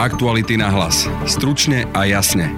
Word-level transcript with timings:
Aktuality 0.00 0.56
na 0.56 0.72
hlas. 0.72 1.04
Stručne 1.28 1.84
a 1.92 2.08
jasne. 2.08 2.48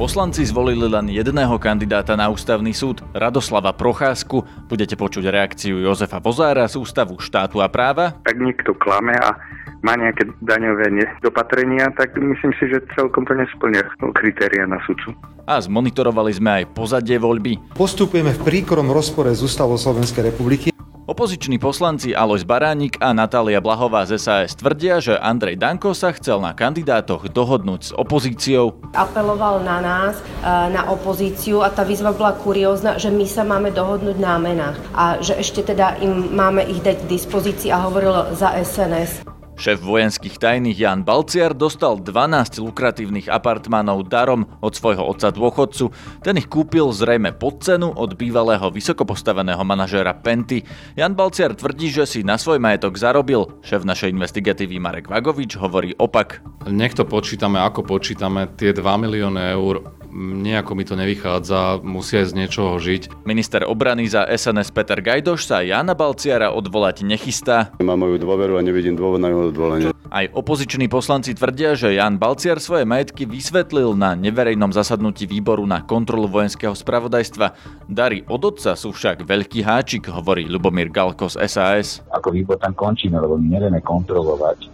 Poslanci 0.00 0.40
zvolili 0.40 0.88
len 0.88 1.12
jedného 1.12 1.52
kandidáta 1.60 2.16
na 2.16 2.32
ústavný 2.32 2.72
súd, 2.72 3.04
Radoslava 3.12 3.76
Procházku. 3.76 4.40
Budete 4.72 4.96
počuť 4.96 5.28
reakciu 5.28 5.84
Jozefa 5.84 6.16
Vozára 6.16 6.64
z 6.64 6.80
Ústavu 6.80 7.20
štátu 7.20 7.60
a 7.60 7.68
práva. 7.68 8.16
Ak 8.24 8.40
niekto 8.40 8.72
klame 8.72 9.12
a 9.20 9.36
má 9.84 9.92
nejaké 10.00 10.32
daňové 10.40 10.96
dopatrenia, 11.20 11.92
tak 11.92 12.16
myslím 12.16 12.56
si, 12.56 12.72
že 12.72 12.80
celkom 12.96 13.28
to 13.28 13.36
nesplňa 13.36 13.84
kritéria 14.16 14.64
na 14.64 14.80
sudcu. 14.88 15.12
A 15.44 15.60
zmonitorovali 15.60 16.32
sme 16.32 16.64
aj 16.64 16.72
pozadie 16.72 17.20
voľby. 17.20 17.76
Postupujeme 17.76 18.32
v 18.32 18.40
príkrom 18.40 18.88
rozpore 18.88 19.28
s 19.36 19.44
ústavou 19.44 19.76
Slovenskej 19.76 20.32
republiky. 20.32 20.72
Opoziční 21.12 21.58
poslanci 21.60 22.16
Alois 22.16 22.40
Baránik 22.40 22.96
a 22.96 23.12
Natália 23.12 23.60
Blahová 23.60 24.08
z 24.08 24.16
SAS 24.16 24.56
tvrdia, 24.56 24.96
že 24.96 25.20
Andrej 25.20 25.60
Danko 25.60 25.92
sa 25.92 26.08
chcel 26.16 26.40
na 26.40 26.56
kandidátoch 26.56 27.28
dohodnúť 27.28 27.80
s 27.84 27.92
opozíciou. 27.92 28.80
Apeloval 28.96 29.60
na 29.60 29.84
nás, 29.84 30.16
e, 30.16 30.72
na 30.72 30.88
opozíciu 30.88 31.60
a 31.60 31.68
tá 31.68 31.84
výzva 31.84 32.16
bola 32.16 32.32
kuriózna, 32.32 32.96
že 32.96 33.12
my 33.12 33.28
sa 33.28 33.44
máme 33.44 33.76
dohodnúť 33.76 34.16
na 34.16 34.40
menách 34.40 34.80
a 34.96 35.20
že 35.20 35.36
ešte 35.36 35.60
teda 35.60 36.00
im 36.00 36.32
máme 36.32 36.64
ich 36.64 36.80
dať 36.80 37.04
k 37.04 37.10
dispozícii 37.12 37.68
a 37.68 37.84
hovoril 37.84 38.32
za 38.32 38.56
SNS. 38.56 39.41
Šéf 39.62 39.78
vojenských 39.78 40.42
tajných 40.42 40.74
Jan 40.74 41.06
Balciar 41.06 41.54
dostal 41.54 42.02
12 42.02 42.58
lukratívnych 42.66 43.30
apartmánov 43.30 44.10
darom 44.10 44.42
od 44.58 44.74
svojho 44.74 45.06
otca 45.06 45.30
dôchodcu. 45.30 45.94
Ten 46.18 46.34
ich 46.42 46.50
kúpil 46.50 46.90
zrejme 46.90 47.30
pod 47.30 47.62
cenu 47.62 47.94
od 47.94 48.18
bývalého 48.18 48.74
vysokopostaveného 48.74 49.62
manažéra 49.62 50.18
Penty. 50.18 50.66
Jan 50.98 51.14
Balciar 51.14 51.54
tvrdí, 51.54 51.94
že 51.94 52.10
si 52.10 52.26
na 52.26 52.42
svoj 52.42 52.58
majetok 52.58 52.98
zarobil. 52.98 53.62
Šéf 53.62 53.86
našej 53.86 54.10
investigatívy 54.10 54.82
Marek 54.82 55.06
Vagovič 55.06 55.54
hovorí 55.54 55.94
opak. 55.94 56.42
Nech 56.66 56.98
počítame, 56.98 57.62
ako 57.62 57.86
počítame, 57.86 58.50
tie 58.58 58.74
2 58.74 58.82
milióny 58.82 59.54
eur 59.54 60.01
nejako 60.14 60.76
mi 60.76 60.84
to 60.84 60.94
nevychádza, 60.94 61.80
musia 61.80 62.22
aj 62.22 62.30
z 62.30 62.36
niečoho 62.36 62.76
žiť. 62.76 63.24
Minister 63.24 63.64
obrany 63.64 64.04
za 64.04 64.28
SNS 64.28 64.70
Peter 64.76 65.00
Gajdoš 65.00 65.48
sa 65.48 65.64
Jana 65.64 65.96
Balciara 65.96 66.52
odvolať 66.52 67.02
nechystá. 67.02 67.72
Má 67.80 67.96
moju 67.96 68.20
dôveru 68.20 68.60
a 68.60 68.62
nevidím 68.62 68.94
dôvod 68.94 69.24
na 69.24 69.32
jeho 69.32 69.48
odvolenie. 69.48 69.88
Aj 70.12 70.28
opoziční 70.28 70.92
poslanci 70.92 71.32
tvrdia, 71.32 71.72
že 71.72 71.96
Jan 71.96 72.20
Balciar 72.20 72.60
svoje 72.60 72.84
majetky 72.84 73.24
vysvetlil 73.24 73.96
na 73.96 74.12
neverejnom 74.12 74.68
zasadnutí 74.68 75.24
výboru 75.24 75.64
na 75.64 75.80
kontrolu 75.80 76.28
vojenského 76.28 76.76
spravodajstva. 76.76 77.56
Dary 77.88 78.20
od 78.28 78.44
otca 78.44 78.76
sú 78.76 78.92
však 78.92 79.24
veľký 79.24 79.64
háčik, 79.64 80.12
hovorí 80.12 80.44
Lubomír 80.44 80.92
Galko 80.92 81.32
z 81.32 81.40
SAS. 81.48 82.04
Ako 82.12 82.28
výbor 82.28 82.60
tam 82.60 82.76
končíme, 82.76 83.16
lebo 83.16 83.40
my 83.40 83.56
nevieme 83.56 83.80
kontrolovať 83.80 84.58
e, 84.60 84.68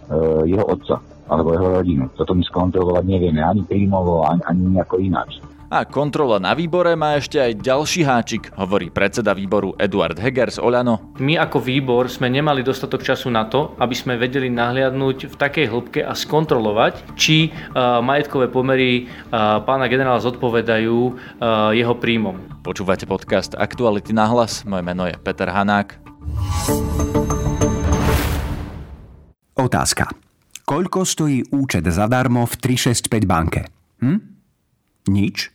jeho 0.50 0.66
otca 0.66 0.98
alebo 1.28 1.54
jeho 1.54 1.68
rodinu. 1.80 2.04
Toto 2.16 2.32
my 2.34 2.42
skontrolovať 2.42 3.04
nevieme 3.04 3.44
ani 3.44 3.62
príjmovo, 3.62 4.24
ani, 4.24 4.42
ani 4.48 4.60
nejako 4.74 4.96
ináč. 4.98 5.38
A 5.68 5.84
kontrola 5.84 6.40
na 6.40 6.56
výbore 6.56 6.96
má 6.96 7.20
ešte 7.20 7.36
aj 7.36 7.60
ďalší 7.60 8.00
háčik, 8.00 8.56
hovorí 8.56 8.88
predseda 8.88 9.36
výboru 9.36 9.76
Eduard 9.76 10.16
Heger 10.16 10.48
z 10.48 10.64
Oľano. 10.64 11.12
My 11.20 11.36
ako 11.36 11.60
výbor 11.60 12.08
sme 12.08 12.32
nemali 12.32 12.64
dostatok 12.64 13.04
času 13.04 13.28
na 13.28 13.44
to, 13.52 13.76
aby 13.76 13.92
sme 13.92 14.16
vedeli 14.16 14.48
nahliadnúť 14.48 15.28
v 15.28 15.34
takej 15.36 15.68
hĺbke 15.68 16.00
a 16.00 16.16
skontrolovať, 16.16 17.12
či 17.20 17.52
uh, 17.52 18.00
majetkové 18.00 18.48
pomery 18.48 19.12
uh, 19.28 19.60
pána 19.60 19.92
generála 19.92 20.24
zodpovedajú 20.24 20.96
uh, 21.04 21.76
jeho 21.76 21.92
príjmom. 22.00 22.64
Počúvate 22.64 23.04
podcast 23.04 23.52
Aktuality 23.52 24.16
na 24.16 24.24
hlas, 24.24 24.64
moje 24.64 24.80
meno 24.80 25.04
je 25.04 25.20
Peter 25.20 25.52
Hanák. 25.52 26.00
Otázka. 29.52 30.27
Koľko 30.68 31.08
stojí 31.08 31.48
účet 31.48 31.88
zadarmo 31.88 32.44
v 32.44 32.54
365 32.60 33.24
banke? 33.24 33.72
Hm? 34.04 34.20
Nič? 35.08 35.48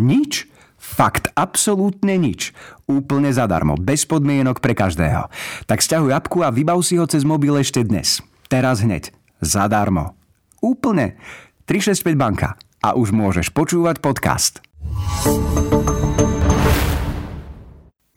Nič? 0.00 0.48
Fakt, 0.80 1.28
absolútne 1.36 2.16
nič. 2.16 2.56
Úplne 2.88 3.36
zadarmo, 3.36 3.76
bez 3.76 4.08
podmienok 4.08 4.64
pre 4.64 4.72
každého. 4.72 5.28
Tak 5.68 5.84
stiahuj 5.84 6.16
apku 6.16 6.40
a 6.40 6.48
vybav 6.48 6.80
si 6.80 6.96
ho 6.96 7.04
cez 7.04 7.20
mobil 7.20 7.52
ešte 7.60 7.84
dnes. 7.84 8.24
Teraz 8.48 8.80
hneď. 8.80 9.12
Zadarmo. 9.44 10.16
Úplne. 10.64 11.20
365 11.68 12.16
banka. 12.16 12.56
A 12.80 12.96
už 12.96 13.12
môžeš 13.12 13.52
počúvať 13.52 14.00
podcast. 14.00 14.64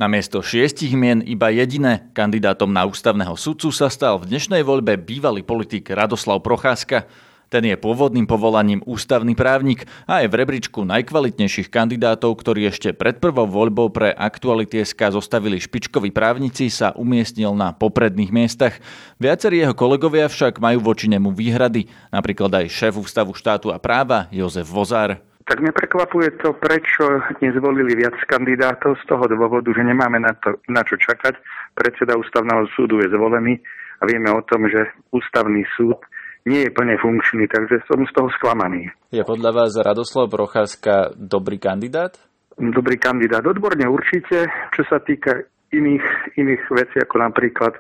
Namiesto 0.04 0.44
šiestich 0.44 1.00
mien 1.00 1.24
iba 1.24 1.48
jediné. 1.48 2.12
Kandidátom 2.12 2.68
na 2.68 2.84
ústavného 2.84 3.40
sudcu 3.40 3.72
sa 3.72 3.88
stal 3.88 4.20
v 4.20 4.36
dnešnej 4.36 4.60
voľbe 4.60 5.00
bývalý 5.00 5.48
politik 5.48 5.88
Radoslav 5.88 6.44
Procházka. 6.44 7.08
Ten 7.48 7.64
je 7.64 7.80
pôvodným 7.80 8.28
povolaním 8.28 8.84
ústavný 8.84 9.32
právnik 9.32 9.88
a 10.04 10.20
je 10.20 10.28
v 10.28 10.44
rebríčku 10.44 10.84
najkvalitnejších 10.84 11.72
kandidátov, 11.72 12.36
ktorí 12.36 12.68
ešte 12.68 12.92
pred 12.92 13.16
prvou 13.24 13.48
voľbou 13.48 13.96
pre 13.96 14.12
Aktuality.sk 14.12 15.00
zostavili 15.16 15.64
špičkoví 15.64 16.12
právnici, 16.12 16.68
sa 16.68 16.92
umiestnil 17.00 17.56
na 17.56 17.72
popredných 17.72 18.36
miestach. 18.36 18.84
Viacerí 19.24 19.64
jeho 19.64 19.72
kolegovia 19.72 20.28
však 20.28 20.60
majú 20.60 20.84
voči 20.84 21.08
nemu 21.08 21.32
výhrady, 21.32 21.88
napríklad 22.12 22.52
aj 22.52 22.76
šéf 22.76 23.00
Ústavu 23.00 23.32
štátu 23.32 23.72
a 23.72 23.80
práva 23.80 24.28
Jozef 24.36 24.68
Vozár. 24.68 25.24
Tak 25.44 25.60
mňa 25.60 25.76
prekvapuje 25.76 26.40
to, 26.40 26.56
prečo 26.56 27.20
nezvolili 27.44 28.00
viac 28.00 28.16
kandidátov 28.32 28.96
z 28.96 29.04
toho 29.12 29.28
dôvodu, 29.28 29.68
že 29.76 29.84
nemáme 29.84 30.24
na, 30.24 30.32
to, 30.40 30.56
na 30.72 30.88
čo 30.88 30.96
čakať. 30.96 31.36
Predseda 31.76 32.16
ústavného 32.16 32.64
súdu 32.72 33.04
je 33.04 33.12
zvolený 33.12 33.60
a 34.00 34.08
vieme 34.08 34.32
o 34.32 34.40
tom, 34.48 34.72
že 34.72 34.88
ústavný 35.12 35.68
súd 35.76 36.00
nie 36.44 36.68
je 36.68 36.72
plne 36.76 36.96
funkčný, 37.00 37.48
takže 37.48 37.84
som 37.88 38.04
z 38.04 38.12
toho 38.12 38.28
sklamaný. 38.40 38.92
Je 39.12 39.24
podľa 39.24 39.52
vás 39.56 39.72
Radoslav 39.80 40.28
Procházka 40.28 41.16
dobrý 41.16 41.60
kandidát? 41.60 42.20
Dobrý 42.60 43.00
kandidát, 43.00 43.44
odborne 43.48 43.88
určite. 43.88 44.48
Čo 44.76 44.84
sa 44.88 45.00
týka 45.00 45.44
iných, 45.72 46.38
iných 46.38 46.64
vecí, 46.70 47.00
ako 47.00 47.16
napríklad 47.20 47.74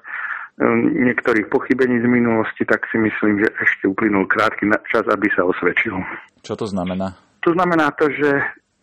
um, 0.59 0.95
niektorých 0.95 1.51
pochybení 1.51 2.01
z 2.01 2.07
minulosti, 2.07 2.63
tak 2.63 2.87
si 2.89 2.97
myslím, 2.97 3.43
že 3.43 3.51
ešte 3.59 3.91
uplynul 3.91 4.25
krátky 4.31 4.65
čas, 4.89 5.05
aby 5.11 5.27
sa 5.35 5.45
osvedčil. 5.45 5.99
Čo 6.41 6.55
to 6.57 6.65
znamená? 6.65 7.32
To 7.43 7.49
znamená 7.51 7.91
to, 7.99 8.07
že 8.11 8.29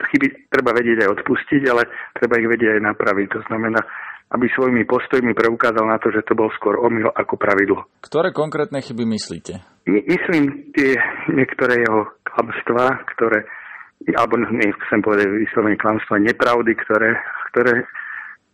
chyby 0.01 0.49
treba 0.49 0.73
vedieť 0.73 1.05
aj 1.05 1.13
odpustiť, 1.21 1.63
ale 1.69 1.89
treba 2.17 2.41
ich 2.41 2.49
vedieť 2.49 2.81
aj 2.81 2.83
napraviť. 2.93 3.27
To 3.37 3.41
znamená, 3.49 3.81
aby 4.31 4.47
svojimi 4.55 4.87
postojmi 4.87 5.35
preukázal 5.35 5.85
na 5.85 5.99
to, 5.99 6.15
že 6.15 6.23
to 6.25 6.39
bol 6.39 6.49
skôr 6.55 6.79
omyl 6.79 7.11
ako 7.13 7.35
pravidlo. 7.35 7.91
Ktoré 8.01 8.31
konkrétne 8.31 8.79
chyby 8.79 9.03
myslíte? 9.03 9.59
My, 9.91 10.01
myslím 10.07 10.71
tie 10.73 10.95
niektoré 11.35 11.83
jeho 11.83 12.07
klamstvá, 12.23 13.11
ktoré, 13.17 13.43
alebo 14.15 14.39
nechcem 14.55 15.03
povedať 15.03 15.27
vyslovene 15.35 15.77
klamstvá, 15.77 16.23
nepravdy, 16.23 16.73
ktoré, 16.79 17.19
ktoré 17.53 17.75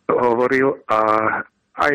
hovoril 0.09 0.81
a 0.89 0.99
aj 1.77 1.95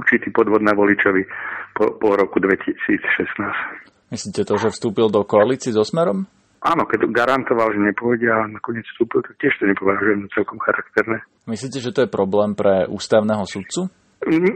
určitý 0.00 0.32
podvod 0.32 0.64
na 0.64 0.72
voličovi 0.72 1.28
po, 1.76 2.00
po 2.00 2.16
roku 2.16 2.40
2016. 2.40 4.08
Myslíte 4.08 4.42
to, 4.48 4.54
že 4.56 4.72
vstúpil 4.72 5.12
do 5.12 5.22
koalície 5.28 5.70
so 5.70 5.84
Smerom? 5.84 6.39
Áno, 6.60 6.84
keď 6.84 7.08
garantoval, 7.08 7.72
že 7.72 7.80
nepôjde 7.80 8.28
a 8.28 8.44
nakoniec 8.44 8.84
vstúpil, 8.92 9.24
tak 9.24 9.32
tiež 9.40 9.56
to 9.56 9.64
nepovažujem 9.64 10.28
celkom 10.36 10.60
charakterné. 10.60 11.24
Myslíte, 11.48 11.80
že 11.80 11.88
to 11.96 12.04
je 12.04 12.12
problém 12.12 12.52
pre 12.52 12.84
ústavného 12.84 13.48
sudcu? 13.48 13.88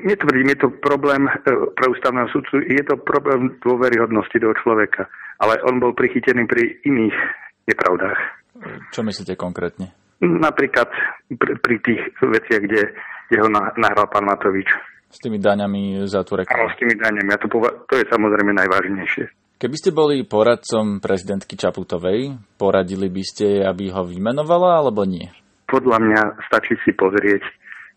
Netvrdím, 0.05 0.53
je 0.53 0.59
to 0.61 0.69
problém 0.85 1.25
e, 1.25 1.33
pre 1.49 1.87
ústavného 1.89 2.29
sudcu, 2.29 2.61
je 2.61 2.85
to 2.85 3.01
problém 3.01 3.57
dôveryhodnosti 3.65 4.37
toho 4.37 4.53
človeka. 4.61 5.09
Ale 5.41 5.57
on 5.65 5.81
bol 5.81 5.97
prichytený 5.97 6.45
pri 6.45 6.85
iných 6.85 7.17
nepravdách. 7.73 8.21
Čo 8.93 9.01
myslíte 9.01 9.41
konkrétne? 9.41 9.97
Napríklad 10.21 10.93
pri, 11.41 11.57
pri 11.57 11.77
tých 11.81 12.01
veciach, 12.21 12.61
kde 12.69 12.93
jeho 13.33 13.49
nahral 13.81 14.07
pán 14.13 14.29
Matovič. 14.29 14.69
S 15.09 15.25
tými 15.25 15.41
daňami 15.41 16.05
za 16.05 16.21
tú 16.21 16.37
reklamu? 16.37 16.69
Áno, 16.69 16.69
s 16.69 16.77
tými 16.77 17.01
daňami. 17.01 17.31
A 17.33 17.39
to, 17.41 17.49
to 17.89 17.95
je 17.97 18.05
samozrejme 18.12 18.53
najvážnejšie. 18.53 19.25
Keby 19.64 19.81
ste 19.81 19.96
boli 19.96 20.28
poradcom 20.28 21.00
prezidentky 21.00 21.56
Čaputovej, 21.56 22.37
poradili 22.61 23.08
by 23.08 23.22
ste, 23.25 23.64
aby 23.64 23.88
ho 23.96 24.05
vymenovala, 24.05 24.84
alebo 24.84 25.08
nie? 25.08 25.25
Podľa 25.64 26.05
mňa 26.05 26.20
stačí 26.52 26.76
si 26.84 26.93
pozrieť, 26.93 27.40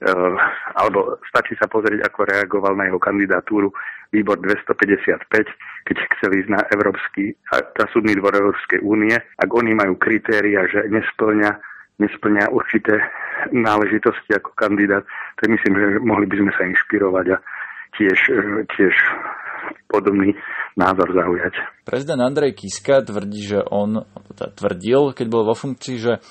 uh, 0.07 0.31
alebo 0.79 1.19
stačí 1.27 1.59
sa 1.59 1.67
pozrieť, 1.67 2.07
ako 2.07 2.23
reagoval 2.23 2.71
na 2.71 2.87
jeho 2.87 2.95
kandidatúru 3.03 3.67
výbor 4.15 4.39
255, 4.39 5.27
keď 5.91 5.95
chcel 6.15 6.39
ísť 6.39 6.55
na 6.55 6.63
Európsky, 6.71 7.35
na 7.51 7.85
súdny 7.91 8.15
dvor 8.15 8.31
Európskej 8.31 8.79
únie. 8.87 9.19
Ak 9.19 9.51
oni 9.51 9.75
majú 9.75 9.99
kritéria, 9.99 10.63
že 10.71 10.87
nesplňa, 10.87 11.51
nesplňa 11.99 12.47
určité 12.47 12.95
náležitosti 13.51 14.39
ako 14.39 14.55
kandidát, 14.55 15.03
tak 15.35 15.51
myslím, 15.51 15.75
že 15.75 15.87
mohli 15.99 16.31
by 16.31 16.47
sme 16.47 16.51
sa 16.55 16.63
inšpirovať 16.63 17.35
a 17.35 17.37
tiež, 17.99 18.19
e, 18.31 18.63
tiež 18.71 18.95
podobný 19.89 20.35
názor 20.77 21.09
zaujať. 21.11 21.53
Prezident 21.83 22.21
Andrej 22.21 22.53
Kiska 22.53 23.01
tvrdí, 23.01 23.41
že 23.43 23.59
on 23.65 24.05
teda 24.35 24.53
tvrdil, 24.53 25.01
keď 25.17 25.27
bol 25.27 25.43
vo 25.47 25.55
funkcii, 25.57 25.95
že 25.97 26.21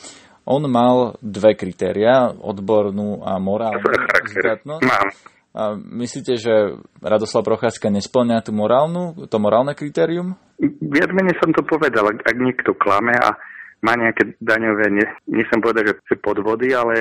on 0.47 0.63
mal 0.71 1.19
dve 1.19 1.59
kritéria, 1.59 2.31
odbornú 2.31 3.27
a 3.27 3.43
morálnu 3.43 3.83
zdatnosť. 4.31 4.83
Mám. 4.87 5.09
A 5.57 5.73
myslíte, 5.75 6.37
že 6.37 6.77
Radoslav 7.01 7.41
Procházka 7.41 7.89
nesplňa 7.89 8.45
tú 8.45 8.53
morálnu, 8.53 9.27
to 9.27 9.37
morálne 9.41 9.73
kritérium? 9.73 10.37
Viac 10.61 11.11
menej 11.17 11.41
som 11.41 11.49
to 11.51 11.65
povedal, 11.65 12.13
ak, 12.13 12.37
niekto 12.37 12.77
klame 12.77 13.17
a 13.17 13.33
má 13.81 13.97
nejaké 13.97 14.37
daňové, 14.37 14.93
ne, 14.93 15.07
nechcem 15.27 15.61
povedať, 15.65 15.97
že 16.05 16.21
podvody, 16.21 16.77
ale 16.77 16.95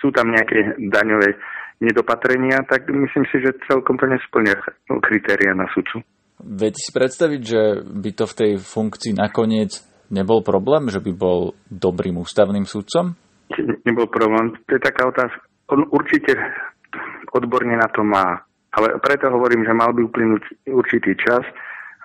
sú 0.00 0.08
tam 0.08 0.32
nejaké 0.32 0.80
daňové 0.88 1.36
nedopatrenia, 1.78 2.66
tak 2.66 2.90
myslím 2.90 3.24
si, 3.30 3.36
že 3.42 3.58
celkom 3.70 3.94
plne 3.94 4.18
splňa 4.30 4.54
kritéria 5.02 5.54
na 5.54 5.66
sudcu. 5.70 6.02
Viete 6.38 6.78
si 6.78 6.90
predstaviť, 6.94 7.40
že 7.42 7.62
by 7.82 8.10
to 8.14 8.24
v 8.26 8.36
tej 8.38 8.52
funkcii 8.62 9.12
nakoniec 9.18 9.82
nebol 10.14 10.42
problém, 10.46 10.86
že 10.86 11.02
by 11.02 11.12
bol 11.14 11.54
dobrým 11.66 12.18
ústavným 12.22 12.62
sudcom? 12.62 13.14
Nebol 13.58 14.06
problém. 14.06 14.54
To 14.68 14.72
je 14.76 14.82
taká 14.82 15.08
otázka. 15.08 15.42
On 15.74 15.82
určite 15.90 16.36
odborne 17.34 17.74
na 17.74 17.88
to 17.90 18.06
má. 18.06 18.44
Ale 18.72 19.00
preto 19.00 19.32
hovorím, 19.32 19.64
že 19.64 19.74
mal 19.74 19.90
by 19.96 20.00
uplynúť 20.04 20.44
určitý 20.68 21.16
čas, 21.18 21.42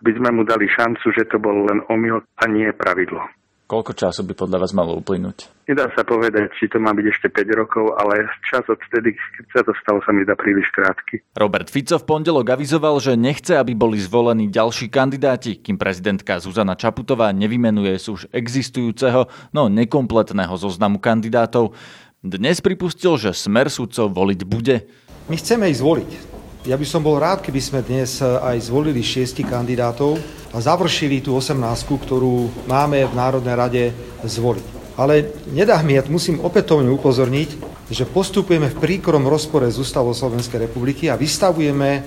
aby 0.02 0.16
sme 0.16 0.36
mu 0.36 0.42
dali 0.48 0.66
šancu, 0.68 1.12
že 1.14 1.28
to 1.30 1.38
bol 1.38 1.54
len 1.68 1.84
omyl 1.92 2.24
a 2.24 2.44
nie 2.50 2.68
pravidlo. 2.74 3.24
Koľko 3.64 3.96
času 3.96 4.28
by 4.28 4.36
podľa 4.36 4.58
vás 4.60 4.76
malo 4.76 5.00
uplynúť? 5.00 5.48
Nedá 5.72 5.88
sa 5.96 6.04
povedať, 6.04 6.52
či 6.60 6.68
to 6.68 6.84
má 6.84 6.92
byť 6.92 7.06
ešte 7.08 7.28
5 7.32 7.60
rokov, 7.64 7.96
ale 7.96 8.28
čas 8.52 8.68
od 8.68 8.76
vtedy, 8.92 9.16
keď 9.16 9.46
sa 9.56 9.62
to 9.64 9.72
stalo, 9.80 10.04
sa 10.04 10.12
mi 10.12 10.28
dá 10.28 10.36
príliš 10.36 10.68
krátky. 10.76 11.24
Robert 11.40 11.72
Fico 11.72 11.96
v 11.96 12.04
pondelok 12.04 12.60
avizoval, 12.60 13.00
že 13.00 13.16
nechce, 13.16 13.56
aby 13.56 13.72
boli 13.72 14.04
zvolení 14.04 14.52
ďalší 14.52 14.92
kandidáti, 14.92 15.64
kým 15.64 15.80
prezidentka 15.80 16.44
Zuzana 16.44 16.76
Čaputová 16.76 17.32
nevymenuje 17.32 17.96
z 18.04 18.06
už 18.12 18.22
existujúceho, 18.36 19.32
no 19.56 19.72
nekompletného 19.72 20.54
zoznamu 20.60 21.00
kandidátov. 21.00 21.72
Dnes 22.20 22.60
pripustil, 22.60 23.16
že 23.16 23.32
smer 23.32 23.72
sudcov 23.72 24.12
voliť 24.12 24.42
bude. 24.44 24.84
My 25.32 25.40
chceme 25.40 25.72
ich 25.72 25.80
zvoliť. 25.80 26.36
Ja 26.68 26.76
by 26.76 26.88
som 26.88 27.04
bol 27.04 27.20
rád, 27.20 27.44
keby 27.44 27.60
sme 27.64 27.80
dnes 27.84 28.20
aj 28.24 28.60
zvolili 28.68 29.00
šiesti 29.00 29.44
kandidátov 29.48 30.43
završili 30.54 31.22
tú 31.26 31.38
18, 31.38 31.58
ktorú 32.06 32.68
máme 32.70 33.10
v 33.10 33.14
Národnej 33.18 33.56
rade 33.58 33.84
zvoliť. 34.22 34.66
Ale 34.94 35.34
nedá 35.50 35.82
mi, 35.82 35.98
ja 35.98 36.06
musím 36.06 36.38
opätovne 36.38 36.94
upozorniť, 36.94 37.50
že 37.94 38.10
postupujeme 38.10 38.74
v 38.74 38.80
príkrom 38.82 39.30
rozpore 39.30 39.70
s 39.70 39.78
ústavou 39.78 40.18
Slovenskej 40.18 40.66
republiky 40.66 41.14
a 41.14 41.16
vystavujeme 41.16 41.90
e, 41.94 42.02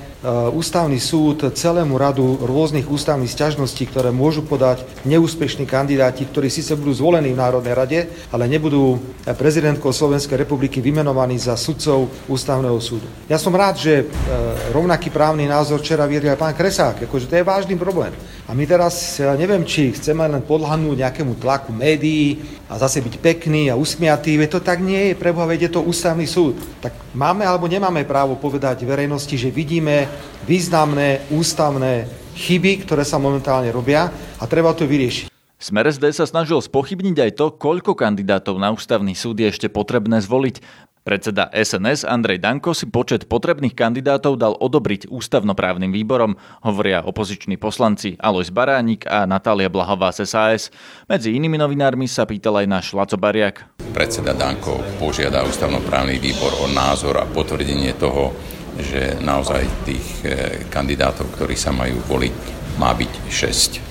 ústavný 0.50 0.98
súd 0.98 1.54
celému 1.54 1.94
radu 1.94 2.42
rôznych 2.42 2.90
ústavných 2.90 3.30
sťažností, 3.30 3.86
ktoré 3.86 4.10
môžu 4.10 4.42
podať 4.42 4.82
neúspešní 5.06 5.62
kandidáti, 5.62 6.26
ktorí 6.26 6.50
síce 6.50 6.74
budú 6.74 6.90
zvolení 6.90 7.30
v 7.30 7.38
Národnej 7.38 7.74
rade, 7.78 7.98
ale 8.34 8.50
nebudú 8.50 8.98
prezidentkou 9.22 9.94
Slovenskej 9.94 10.42
republiky 10.42 10.82
vymenovaní 10.82 11.38
za 11.38 11.54
sudcov 11.54 12.10
ústavného 12.26 12.78
súdu. 12.82 13.06
Ja 13.30 13.38
som 13.38 13.54
rád, 13.54 13.78
že 13.78 14.02
e, 14.02 14.04
rovnaký 14.74 15.14
právny 15.14 15.46
názor 15.46 15.78
včera 15.78 16.10
viedol 16.10 16.34
aj 16.34 16.42
pán 16.42 16.54
Kresák, 16.58 17.06
akože 17.06 17.30
to 17.30 17.38
je 17.38 17.46
vážny 17.46 17.78
problém. 17.78 18.10
A 18.46 18.54
my 18.54 18.66
teraz, 18.66 19.22
neviem, 19.38 19.62
či 19.62 19.94
chceme 19.94 20.26
len 20.26 20.42
podľahnúť 20.42 21.02
nejakému 21.02 21.38
tlaku 21.38 21.70
médií 21.70 22.42
a 22.66 22.78
zase 22.78 22.98
byť 23.02 23.14
pekný 23.22 23.70
a 23.70 23.78
usmiatý, 23.78 24.34
veď 24.34 24.58
to 24.58 24.60
tak 24.62 24.82
nie 24.82 25.10
je, 25.10 25.18
preboha, 25.18 25.46
je 25.54 25.70
to 25.76 25.84
ústavný 25.84 26.24
súd. 26.24 26.56
Tak 26.80 27.12
máme 27.12 27.44
alebo 27.44 27.68
nemáme 27.68 28.08
právo 28.08 28.40
povedať 28.40 28.88
verejnosti, 28.88 29.36
že 29.36 29.52
vidíme 29.52 30.08
významné 30.48 31.28
ústavné 31.28 32.08
chyby, 32.32 32.88
ktoré 32.88 33.04
sa 33.04 33.20
momentálne 33.20 33.68
robia 33.68 34.08
a 34.40 34.44
treba 34.48 34.72
to 34.72 34.88
vyriešiť. 34.88 35.28
Smer 35.60 35.84
SD 35.92 36.16
sa 36.16 36.24
snažil 36.24 36.56
spochybniť 36.64 37.16
aj 37.28 37.30
to, 37.36 37.46
koľko 37.52 37.92
kandidátov 37.92 38.56
na 38.56 38.72
ústavný 38.72 39.12
súd 39.12 39.40
je 39.44 39.52
ešte 39.52 39.68
potrebné 39.68 40.24
zvoliť. 40.24 40.64
Predseda 41.06 41.46
SNS 41.54 42.02
Andrej 42.02 42.42
Danko 42.42 42.74
si 42.74 42.90
počet 42.90 43.30
potrebných 43.30 43.78
kandidátov 43.78 44.34
dal 44.34 44.58
odobriť 44.58 45.06
ústavnoprávnym 45.06 45.94
výborom, 45.94 46.34
hovoria 46.66 47.06
opoziční 47.06 47.62
poslanci 47.62 48.18
Alois 48.18 48.50
Baránik 48.50 49.06
a 49.06 49.22
Natália 49.22 49.70
Blahová 49.70 50.10
z 50.10 50.26
SAS. 50.26 50.74
Medzi 51.06 51.38
inými 51.38 51.62
novinármi 51.62 52.10
sa 52.10 52.26
pýtal 52.26 52.58
aj 52.58 52.66
náš 52.66 52.86
Laco 52.90 53.14
Bariak. 53.14 53.70
Predseda 53.94 54.34
Danko 54.34 54.82
požiada 54.98 55.46
ústavnoprávny 55.46 56.18
výbor 56.18 56.50
o 56.58 56.66
názor 56.74 57.22
a 57.22 57.30
potvrdenie 57.30 57.94
toho, 57.94 58.34
že 58.74 59.14
naozaj 59.22 59.62
tých 59.86 60.06
eh, 60.26 60.66
kandidátov, 60.66 61.30
ktorí 61.38 61.54
sa 61.54 61.70
majú 61.70 62.02
voliť, 62.02 62.34
má 62.82 62.90
byť 62.90 63.12
6. 63.30 63.85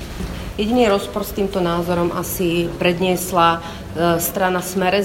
Jediný 0.55 0.87
rozpor 0.87 1.27
s 1.27 1.35
týmto 1.35 1.59
názorom 1.59 2.15
asi 2.15 2.71
predniesla 2.79 3.59
e, 3.59 4.23
strana 4.23 4.63
Smer. 4.63 4.95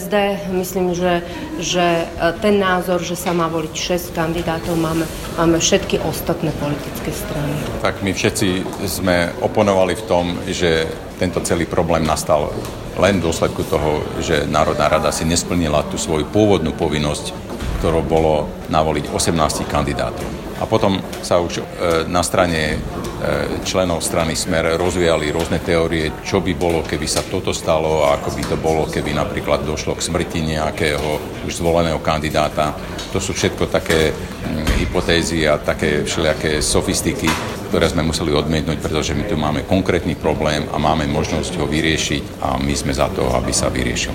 Myslím, 0.55 0.95
že, 0.95 1.27
že 1.59 2.07
e, 2.07 2.07
ten 2.39 2.63
názor, 2.63 3.03
že 3.03 3.19
sa 3.19 3.35
má 3.35 3.51
voliť 3.51 3.75
6 3.75 4.15
kandidátov, 4.15 4.79
máme, 4.79 5.11
máme 5.35 5.59
všetky 5.59 6.07
ostatné 6.07 6.55
politické 6.55 7.11
strany. 7.11 7.51
Tak 7.83 7.99
my 7.99 8.15
všetci 8.15 8.63
sme 8.87 9.35
oponovali 9.43 9.99
v 9.99 10.07
tom, 10.07 10.39
že 10.47 10.87
tento 11.19 11.43
celý 11.43 11.67
problém 11.67 12.07
nastal 12.07 12.55
len 12.95 13.19
v 13.19 13.27
dôsledku 13.27 13.67
toho, 13.67 14.07
že 14.23 14.47
Národná 14.47 14.87
rada 14.87 15.11
si 15.11 15.27
nesplnila 15.27 15.83
tú 15.91 15.99
svoju 15.99 16.31
pôvodnú 16.31 16.79
povinnosť, 16.79 17.35
ktorou 17.83 18.07
bolo 18.07 18.47
navoliť 18.71 19.11
18 19.11 19.67
kandidátov. 19.67 20.50
A 20.61 20.65
potom 20.69 21.01
sa 21.25 21.41
už 21.41 21.61
e, 21.61 21.63
na 22.07 22.21
strane 22.21 22.77
E, 23.21 23.61
členov 23.69 24.01
strany 24.01 24.33
Smer 24.33 24.81
rozvíjali 24.81 25.29
rôzne 25.29 25.61
teórie, 25.61 26.25
čo 26.25 26.41
by 26.41 26.57
bolo, 26.57 26.81
keby 26.81 27.05
sa 27.05 27.21
toto 27.21 27.53
stalo 27.53 28.09
a 28.09 28.17
ako 28.17 28.33
by 28.33 28.43
to 28.49 28.57
bolo, 28.57 28.89
keby 28.89 29.13
napríklad 29.13 29.61
došlo 29.61 29.93
k 29.93 30.09
smrti 30.09 30.57
nejakého 30.57 31.45
už 31.45 31.53
zvoleného 31.61 32.01
kandidáta. 32.01 32.73
To 33.11 33.19
sú 33.19 33.35
všetko 33.35 33.67
také 33.67 34.15
mm, 34.15 34.87
hypotézy 34.87 35.43
a 35.43 35.59
také 35.59 36.07
všelijaké 36.07 36.63
sofistiky, 36.63 37.27
ktoré 37.71 37.91
sme 37.91 38.07
museli 38.07 38.31
odmietnúť, 38.31 38.79
pretože 38.79 39.19
my 39.19 39.27
tu 39.27 39.35
máme 39.35 39.67
konkrétny 39.67 40.15
problém 40.15 40.67
a 40.71 40.79
máme 40.79 41.11
možnosť 41.11 41.59
ho 41.59 41.67
vyriešiť 41.67 42.43
a 42.43 42.59
my 42.59 42.75
sme 42.75 42.95
za 42.95 43.11
to, 43.11 43.27
aby 43.35 43.51
sa 43.51 43.67
vyriešil. 43.67 44.15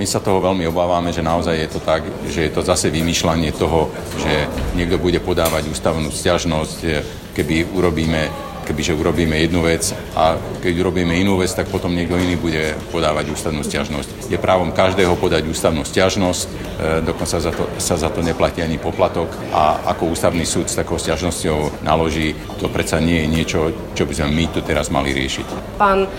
My 0.00 0.06
sa 0.08 0.20
toho 0.24 0.40
veľmi 0.40 0.64
obávame, 0.64 1.12
že 1.12 1.20
naozaj 1.20 1.56
je 1.56 1.68
to 1.68 1.80
tak, 1.84 2.02
že 2.28 2.48
je 2.48 2.52
to 2.52 2.64
zase 2.64 2.88
vymýšľanie 2.88 3.52
toho, 3.52 3.92
že 4.16 4.48
niekto 4.76 4.96
bude 4.96 5.20
podávať 5.20 5.68
ústavnú 5.68 6.08
stiažnosť, 6.08 7.04
keby 7.36 7.68
urobíme 7.76 8.47
kebyže 8.68 8.92
urobíme 8.92 9.32
jednu 9.40 9.64
vec 9.64 9.96
a 10.12 10.36
keď 10.60 10.74
urobíme 10.84 11.16
inú 11.16 11.40
vec, 11.40 11.48
tak 11.56 11.72
potom 11.72 11.96
niekto 11.96 12.20
iný 12.20 12.36
bude 12.36 12.76
podávať 12.92 13.32
ústavnú 13.32 13.64
stiažnosť. 13.64 14.28
Je 14.28 14.36
právom 14.36 14.76
každého 14.76 15.16
podať 15.16 15.48
ústavnú 15.48 15.88
stiažnosť, 15.88 16.44
e, 16.44 16.52
dokonca 17.00 17.40
za 17.40 17.48
to, 17.48 17.64
sa 17.80 17.96
za 17.96 18.12
to 18.12 18.20
neplatí 18.20 18.60
ani 18.60 18.76
poplatok 18.76 19.32
a 19.56 19.88
ako 19.96 20.12
ústavný 20.12 20.44
súd 20.44 20.68
s 20.68 20.76
takou 20.76 21.00
stiažnosťou 21.00 21.80
naloží, 21.80 22.36
to 22.60 22.68
predsa 22.68 23.00
nie 23.00 23.24
je 23.24 23.28
niečo, 23.32 23.58
čo 23.96 24.04
by 24.04 24.12
sme 24.12 24.28
my 24.36 24.44
tu 24.52 24.60
teraz 24.60 24.92
mali 24.92 25.16
riešiť. 25.16 25.80
Pán 25.80 26.04
uh, 26.04 26.10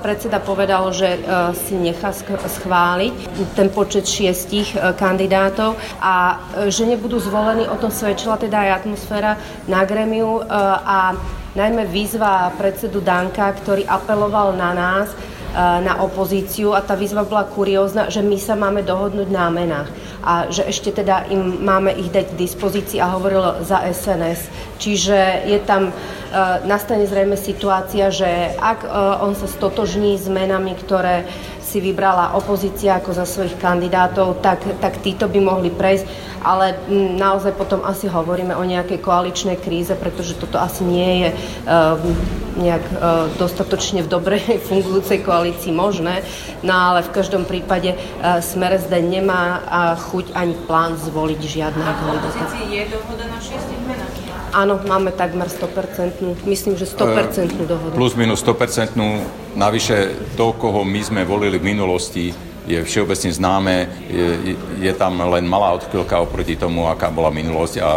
predseda 0.00 0.40
povedal, 0.40 0.88
že 0.96 1.20
uh, 1.20 1.52
si 1.52 1.76
nechá 1.76 2.16
schváliť 2.48 3.14
ten 3.52 3.68
počet 3.68 4.08
šiestich 4.08 4.72
kandidátov 4.96 5.76
a 5.98 6.38
že 6.70 6.86
nebudú 6.86 7.18
zvolení, 7.18 7.66
o 7.66 7.76
tom 7.76 7.90
svedčila 7.90 8.38
teda 8.38 8.64
aj 8.64 8.70
atmosféra 8.84 9.36
na 9.66 9.82
gremiu 9.82 10.40
a 10.46 11.18
najmä 11.54 11.86
výzva 11.86 12.50
predsedu 12.58 13.00
Danka, 13.00 13.46
ktorý 13.54 13.86
apeloval 13.86 14.58
na 14.58 14.74
nás, 14.74 15.08
e, 15.10 15.16
na 15.82 16.02
opozíciu 16.02 16.74
a 16.74 16.82
tá 16.82 16.98
výzva 16.98 17.22
bola 17.22 17.46
kuriózna, 17.46 18.10
že 18.10 18.20
my 18.20 18.38
sa 18.38 18.58
máme 18.58 18.82
dohodnúť 18.82 19.28
na 19.30 19.46
menách 19.48 19.90
a 20.24 20.48
že 20.48 20.64
ešte 20.64 20.90
teda 21.04 21.28
im 21.28 21.62
máme 21.62 21.92
ich 21.94 22.08
dať 22.08 22.32
k 22.32 22.40
dispozícii 22.40 22.98
a 22.98 23.12
hovoril 23.12 23.60
za 23.60 23.84
SNS. 23.84 24.48
Čiže 24.80 25.46
je 25.46 25.58
tam, 25.62 25.90
e, 25.90 25.92
nastane 26.66 27.06
zrejme 27.06 27.38
situácia, 27.38 28.10
že 28.10 28.56
ak 28.58 28.82
e, 28.82 28.88
on 29.22 29.38
sa 29.38 29.46
stotožní 29.46 30.18
s 30.18 30.26
menami, 30.26 30.74
ktoré 30.74 31.22
si 31.74 31.82
vybrala 31.82 32.38
opozícia 32.38 32.94
ako 33.02 33.10
za 33.10 33.26
svojich 33.26 33.58
kandidátov, 33.58 34.38
tak, 34.38 34.62
tak 34.78 35.02
títo 35.02 35.26
by 35.26 35.42
mohli 35.42 35.74
prejsť. 35.74 36.06
Ale 36.46 36.78
mm, 36.86 37.18
naozaj 37.18 37.58
potom 37.58 37.82
asi 37.82 38.06
hovoríme 38.06 38.54
o 38.54 38.62
nejakej 38.62 39.02
koaličnej 39.02 39.58
kríze, 39.58 39.90
pretože 39.98 40.38
toto 40.38 40.62
asi 40.62 40.86
nie 40.86 41.26
je 41.26 41.28
uh, 41.34 41.98
nejak 42.54 42.84
uh, 42.94 43.26
dostatočne 43.42 44.06
v 44.06 44.08
dobrej 44.12 44.62
fungujúcej 44.70 45.26
koalícii 45.26 45.74
možné. 45.74 46.22
No 46.62 46.94
ale 46.94 47.02
v 47.02 47.10
každom 47.10 47.42
prípade 47.42 47.98
uh, 47.98 48.38
Smer 48.38 48.78
SD 48.78 48.94
nemá 49.02 49.66
chuť 49.98 50.30
ani 50.38 50.54
plán 50.70 50.94
zvoliť 50.94 51.40
žiadneho 51.42 51.92
kandidáta. 51.98 52.54
je 52.70 52.82
dohoda 52.86 53.26
na 53.26 53.38
šiestich? 53.42 53.74
Áno, 54.54 54.78
máme 54.86 55.10
takmer 55.10 55.50
100%, 55.50 56.46
myslím, 56.46 56.78
že 56.78 56.86
100% 56.86 57.66
dohodu. 57.66 57.98
Plus 57.98 58.14
minus 58.14 58.38
100%. 58.46 58.94
Navyše 59.58 60.14
to, 60.38 60.54
koho 60.54 60.86
my 60.86 61.02
sme 61.02 61.26
volili 61.26 61.58
v 61.58 61.74
minulosti, 61.74 62.30
je 62.64 62.78
všeobecne 62.80 63.34
známe, 63.34 63.76
je, 64.08 64.54
je 64.80 64.92
tam 64.94 65.20
len 65.20 65.44
malá 65.44 65.74
odchýlka 65.76 66.16
oproti 66.22 66.56
tomu, 66.56 66.86
aká 66.88 67.10
bola 67.10 67.28
minulosť 67.28 67.74
a 67.82 67.90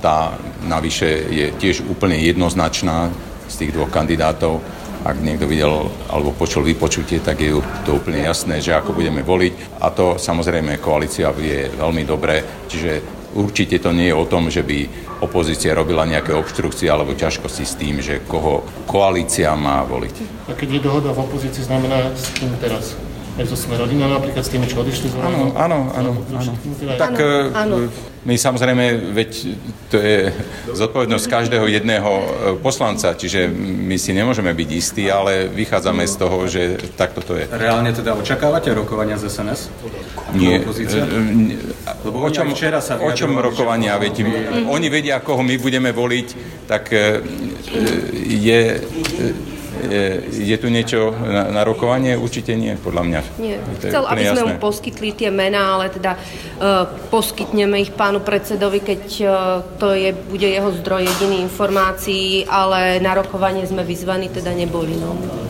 tá 0.00 0.38
navyše 0.64 1.26
je 1.26 1.46
tiež 1.58 1.84
úplne 1.84 2.16
jednoznačná 2.16 3.12
z 3.50 3.54
tých 3.66 3.74
dvoch 3.74 3.90
kandidátov. 3.90 4.62
ak 5.06 5.22
niekto 5.22 5.46
videl 5.46 5.86
alebo 6.10 6.34
počul 6.34 6.66
vypočutie, 6.66 7.22
tak 7.22 7.38
je 7.38 7.54
to 7.86 8.02
úplne 8.02 8.26
jasné, 8.26 8.58
že 8.58 8.74
ako 8.74 8.90
budeme 8.90 9.22
voliť. 9.22 9.78
A 9.78 9.94
to 9.94 10.18
samozrejme 10.18 10.82
koalícia 10.82 11.30
vie 11.30 11.70
veľmi 11.70 12.02
dobre. 12.02 12.42
Čiže 12.66 13.15
určite 13.36 13.76
to 13.76 13.92
nie 13.92 14.08
je 14.08 14.16
o 14.16 14.24
tom, 14.24 14.48
že 14.48 14.64
by 14.64 14.88
opozícia 15.20 15.76
robila 15.76 16.08
nejaké 16.08 16.32
obštrukcie 16.32 16.88
alebo 16.88 17.12
ťažkosti 17.12 17.64
s 17.68 17.74
tým, 17.76 18.00
že 18.00 18.24
koho 18.24 18.64
koalícia 18.88 19.52
má 19.52 19.84
voliť. 19.84 20.48
A 20.48 20.52
keď 20.56 20.68
je 20.76 20.80
dohoda 20.80 21.12
v 21.12 21.20
opozícii, 21.20 21.68
znamená 21.68 22.16
s 22.16 22.32
kým 22.32 22.56
teraz? 22.56 22.96
aj 23.36 23.44
zo 23.52 23.56
Sme 23.56 23.76
rodina 23.76 24.08
napríklad 24.08 24.40
s 24.40 24.48
tými, 24.48 24.64
čo 24.64 24.80
odišli 24.80 25.12
z 25.12 25.14
Áno, 25.20 25.52
áno, 25.52 25.92
áno. 25.92 26.12
áno. 26.32 26.52
Tak 26.96 27.12
áno, 27.52 27.76
áno. 27.76 27.76
My 28.26 28.34
samozrejme, 28.34 29.14
veď 29.14 29.30
to 29.86 30.02
je 30.02 30.34
zodpovednosť 30.74 31.26
každého 31.30 31.70
jedného 31.70 32.10
e, 32.10 32.26
poslanca, 32.58 33.14
čiže 33.14 33.46
my 33.54 33.94
si 33.94 34.10
nemôžeme 34.10 34.50
byť 34.50 34.68
istí, 34.74 35.06
ale 35.06 35.46
vychádzame 35.46 36.02
z 36.10 36.14
toho, 36.18 36.36
že 36.50 36.74
takto 36.98 37.22
to 37.22 37.38
je. 37.38 37.46
Reálne 37.46 37.94
teda 37.94 38.18
očakávate 38.18 38.74
rokovania 38.74 39.14
z 39.14 39.30
SNS? 39.30 39.70
Nie. 40.34 40.58
E, 40.58 40.66
Lebo 42.02 42.18
o 42.18 42.30
čom, 42.34 42.50
včera 42.50 42.82
sa 42.82 42.98
o 42.98 43.14
čom 43.14 43.38
rokovania? 43.38 43.94
Veď, 43.94 44.26
oni 44.66 44.90
vedia, 44.90 45.22
koho 45.22 45.46
my 45.46 45.54
budeme 45.62 45.94
voliť, 45.94 46.28
tak 46.66 46.90
e, 46.90 47.22
je 49.84 50.46
je 50.46 50.56
tu 50.56 50.68
niečo 50.72 51.12
na, 51.12 51.52
na 51.52 51.62
rokovanie? 51.66 52.16
Určite 52.16 52.56
nie, 52.56 52.74
podľa 52.80 53.02
mňa. 53.04 53.20
Nie. 53.36 53.56
Chcel, 53.82 54.02
aby 54.08 54.22
sme 54.24 54.42
jasné. 54.42 54.48
mu 54.48 54.62
poskytli 54.62 55.08
tie 55.12 55.30
mená, 55.30 55.76
ale 55.76 55.92
teda 55.92 56.16
uh, 56.16 56.88
poskytneme 57.12 57.80
ich 57.82 57.92
pánu 57.92 58.24
predsedovi, 58.24 58.80
keď 58.80 59.02
uh, 59.22 59.30
to 59.76 59.92
je, 59.92 60.16
bude 60.16 60.46
jeho 60.46 60.70
zdroj 60.80 61.04
jediný 61.04 61.44
informácií, 61.44 62.48
ale 62.48 62.98
na 63.02 63.12
rokovanie 63.14 63.66
sme 63.68 63.84
vyzvaní 63.84 64.32
teda 64.32 64.56
neboli. 64.56 64.96
No. 64.96 65.45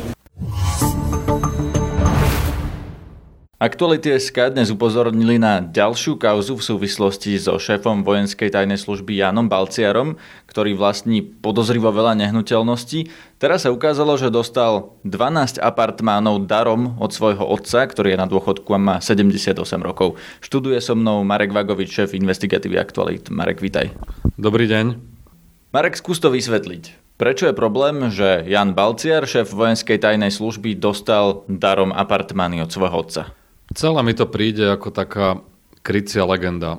Aktuality 3.56 4.12
SK 4.12 4.52
dnes 4.52 4.68
upozornili 4.68 5.40
na 5.40 5.64
ďalšiu 5.64 6.20
kauzu 6.20 6.60
v 6.60 6.66
súvislosti 6.76 7.40
so 7.40 7.56
šéfom 7.56 8.04
vojenskej 8.04 8.52
tajnej 8.52 8.76
služby 8.76 9.16
Janom 9.16 9.48
Balciarom, 9.48 10.20
ktorý 10.44 10.76
vlastní 10.76 11.24
podozrivo 11.24 11.88
veľa 11.88 12.20
nehnuteľností. 12.20 13.08
Teraz 13.40 13.64
sa 13.64 13.72
ukázalo, 13.72 14.20
že 14.20 14.28
dostal 14.28 14.92
12 15.08 15.56
apartmánov 15.56 16.44
darom 16.44 17.00
od 17.00 17.16
svojho 17.16 17.48
otca, 17.48 17.88
ktorý 17.88 18.12
je 18.12 18.20
na 18.20 18.28
dôchodku 18.28 18.68
a 18.76 18.76
má 18.76 18.96
78 19.00 19.56
rokov. 19.80 20.20
Študuje 20.44 20.76
so 20.84 20.92
mnou 20.92 21.24
Marek 21.24 21.56
Vagovič, 21.56 21.88
šéf 21.96 22.12
investigatívy 22.12 22.76
Aktualit. 22.76 23.32
Marek, 23.32 23.64
vitaj. 23.64 23.88
Dobrý 24.36 24.68
deň. 24.68 25.00
Marek, 25.72 25.96
skús 25.96 26.20
to 26.20 26.28
vysvetliť. 26.28 27.16
Prečo 27.16 27.48
je 27.48 27.56
problém, 27.56 28.12
že 28.12 28.44
Jan 28.44 28.76
Balciar, 28.76 29.24
šéf 29.24 29.48
vojenskej 29.48 29.96
tajnej 29.96 30.28
služby, 30.28 30.76
dostal 30.76 31.48
darom 31.48 31.88
apartmány 31.88 32.60
od 32.60 32.68
svojho 32.68 33.00
otca? 33.00 33.45
Celé 33.74 34.00
mi 34.06 34.14
to 34.14 34.30
príde 34.30 34.62
ako 34.62 34.94
taká 34.94 35.42
krycia 35.82 36.22
legenda. 36.22 36.78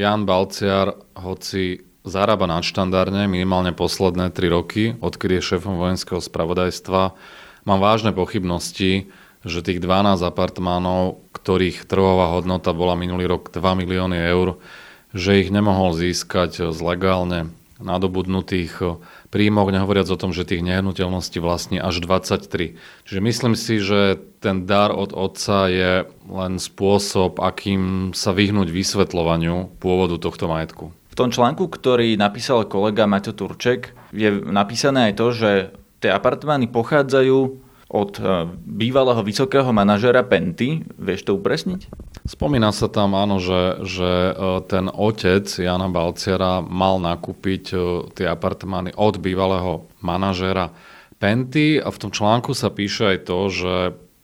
Jan 0.00 0.24
Balciar, 0.24 0.96
hoci 1.12 1.84
zarába 2.08 2.48
nadštandardne 2.48 3.28
minimálne 3.28 3.76
posledné 3.76 4.32
3 4.32 4.48
roky, 4.48 4.96
odkedy 4.98 5.38
je 5.38 5.48
šéfom 5.54 5.76
vojenského 5.76 6.18
spravodajstva, 6.18 7.14
mám 7.68 7.80
vážne 7.80 8.10
pochybnosti, 8.16 9.12
že 9.42 9.64
tých 9.64 9.82
12 9.82 10.22
apartmánov, 10.22 11.22
ktorých 11.34 11.86
trhová 11.86 12.34
hodnota 12.38 12.70
bola 12.70 12.94
minulý 12.94 13.26
rok 13.26 13.50
2 13.50 13.84
milióny 13.84 14.18
eur, 14.32 14.58
že 15.12 15.42
ich 15.42 15.52
nemohol 15.52 15.92
získať 15.92 16.72
z 16.72 16.78
legálne 16.80 17.50
nadobudnutých 17.82 19.02
príjmoch, 19.32 19.72
nehovoriac 19.72 20.06
o 20.12 20.20
tom, 20.20 20.36
že 20.36 20.44
tých 20.44 20.60
nehnuteľností 20.60 21.40
vlastní 21.40 21.80
až 21.80 22.04
23. 22.04 22.76
Čiže 23.08 23.20
myslím 23.24 23.56
si, 23.56 23.80
že 23.80 24.20
ten 24.44 24.68
dar 24.68 24.92
od 24.92 25.16
otca 25.16 25.72
je 25.72 26.04
len 26.28 26.60
spôsob, 26.60 27.40
akým 27.40 28.12
sa 28.12 28.36
vyhnúť 28.36 28.68
vysvetľovaniu 28.68 29.80
pôvodu 29.80 30.20
tohto 30.20 30.52
majetku. 30.52 30.92
V 30.92 31.18
tom 31.18 31.32
článku, 31.32 31.68
ktorý 31.68 32.16
napísal 32.20 32.68
kolega 32.68 33.08
Maťo 33.08 33.32
Turček, 33.32 33.96
je 34.12 34.28
napísané 34.44 35.12
aj 35.12 35.14
to, 35.16 35.26
že 35.32 35.50
tie 36.04 36.10
apartmány 36.12 36.68
pochádzajú 36.68 37.61
od 37.92 38.16
e, 38.16 38.48
bývalého 38.64 39.20
vysokého 39.20 39.68
manažera 39.70 40.24
Penty. 40.24 40.80
Vieš 40.96 41.28
to 41.28 41.36
upresniť? 41.36 41.92
Spomína 42.24 42.72
sa 42.72 42.88
tam, 42.88 43.12
áno, 43.12 43.36
že, 43.36 43.84
že 43.84 44.32
e, 44.32 44.32
ten 44.64 44.88
otec 44.88 45.44
Jana 45.44 45.92
Balciara 45.92 46.64
mal 46.64 46.96
nakúpiť 46.96 47.64
e, 47.70 47.76
tie 48.16 48.26
apartmány 48.32 48.96
od 48.96 49.20
bývalého 49.20 49.84
manažera 50.00 50.72
Penty 51.20 51.76
a 51.76 51.92
v 51.92 52.00
tom 52.00 52.10
článku 52.10 52.56
sa 52.56 52.72
píše 52.72 53.12
aj 53.12 53.18
to, 53.28 53.38
že 53.52 53.74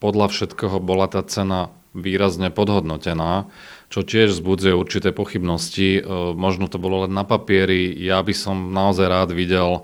podľa 0.00 0.32
všetkého 0.32 0.80
bola 0.80 1.06
tá 1.06 1.20
cena 1.20 1.68
výrazne 1.92 2.48
podhodnotená, 2.48 3.50
čo 3.92 4.00
tiež 4.06 4.34
vzbudzuje 4.34 4.74
určité 4.76 5.10
pochybnosti. 5.10 6.02
Možno 6.36 6.70
to 6.70 6.78
bolo 6.78 7.06
len 7.06 7.12
na 7.14 7.26
papieri, 7.26 7.90
ja 7.98 8.22
by 8.22 8.30
som 8.30 8.70
naozaj 8.70 9.06
rád 9.10 9.30
videl 9.34 9.82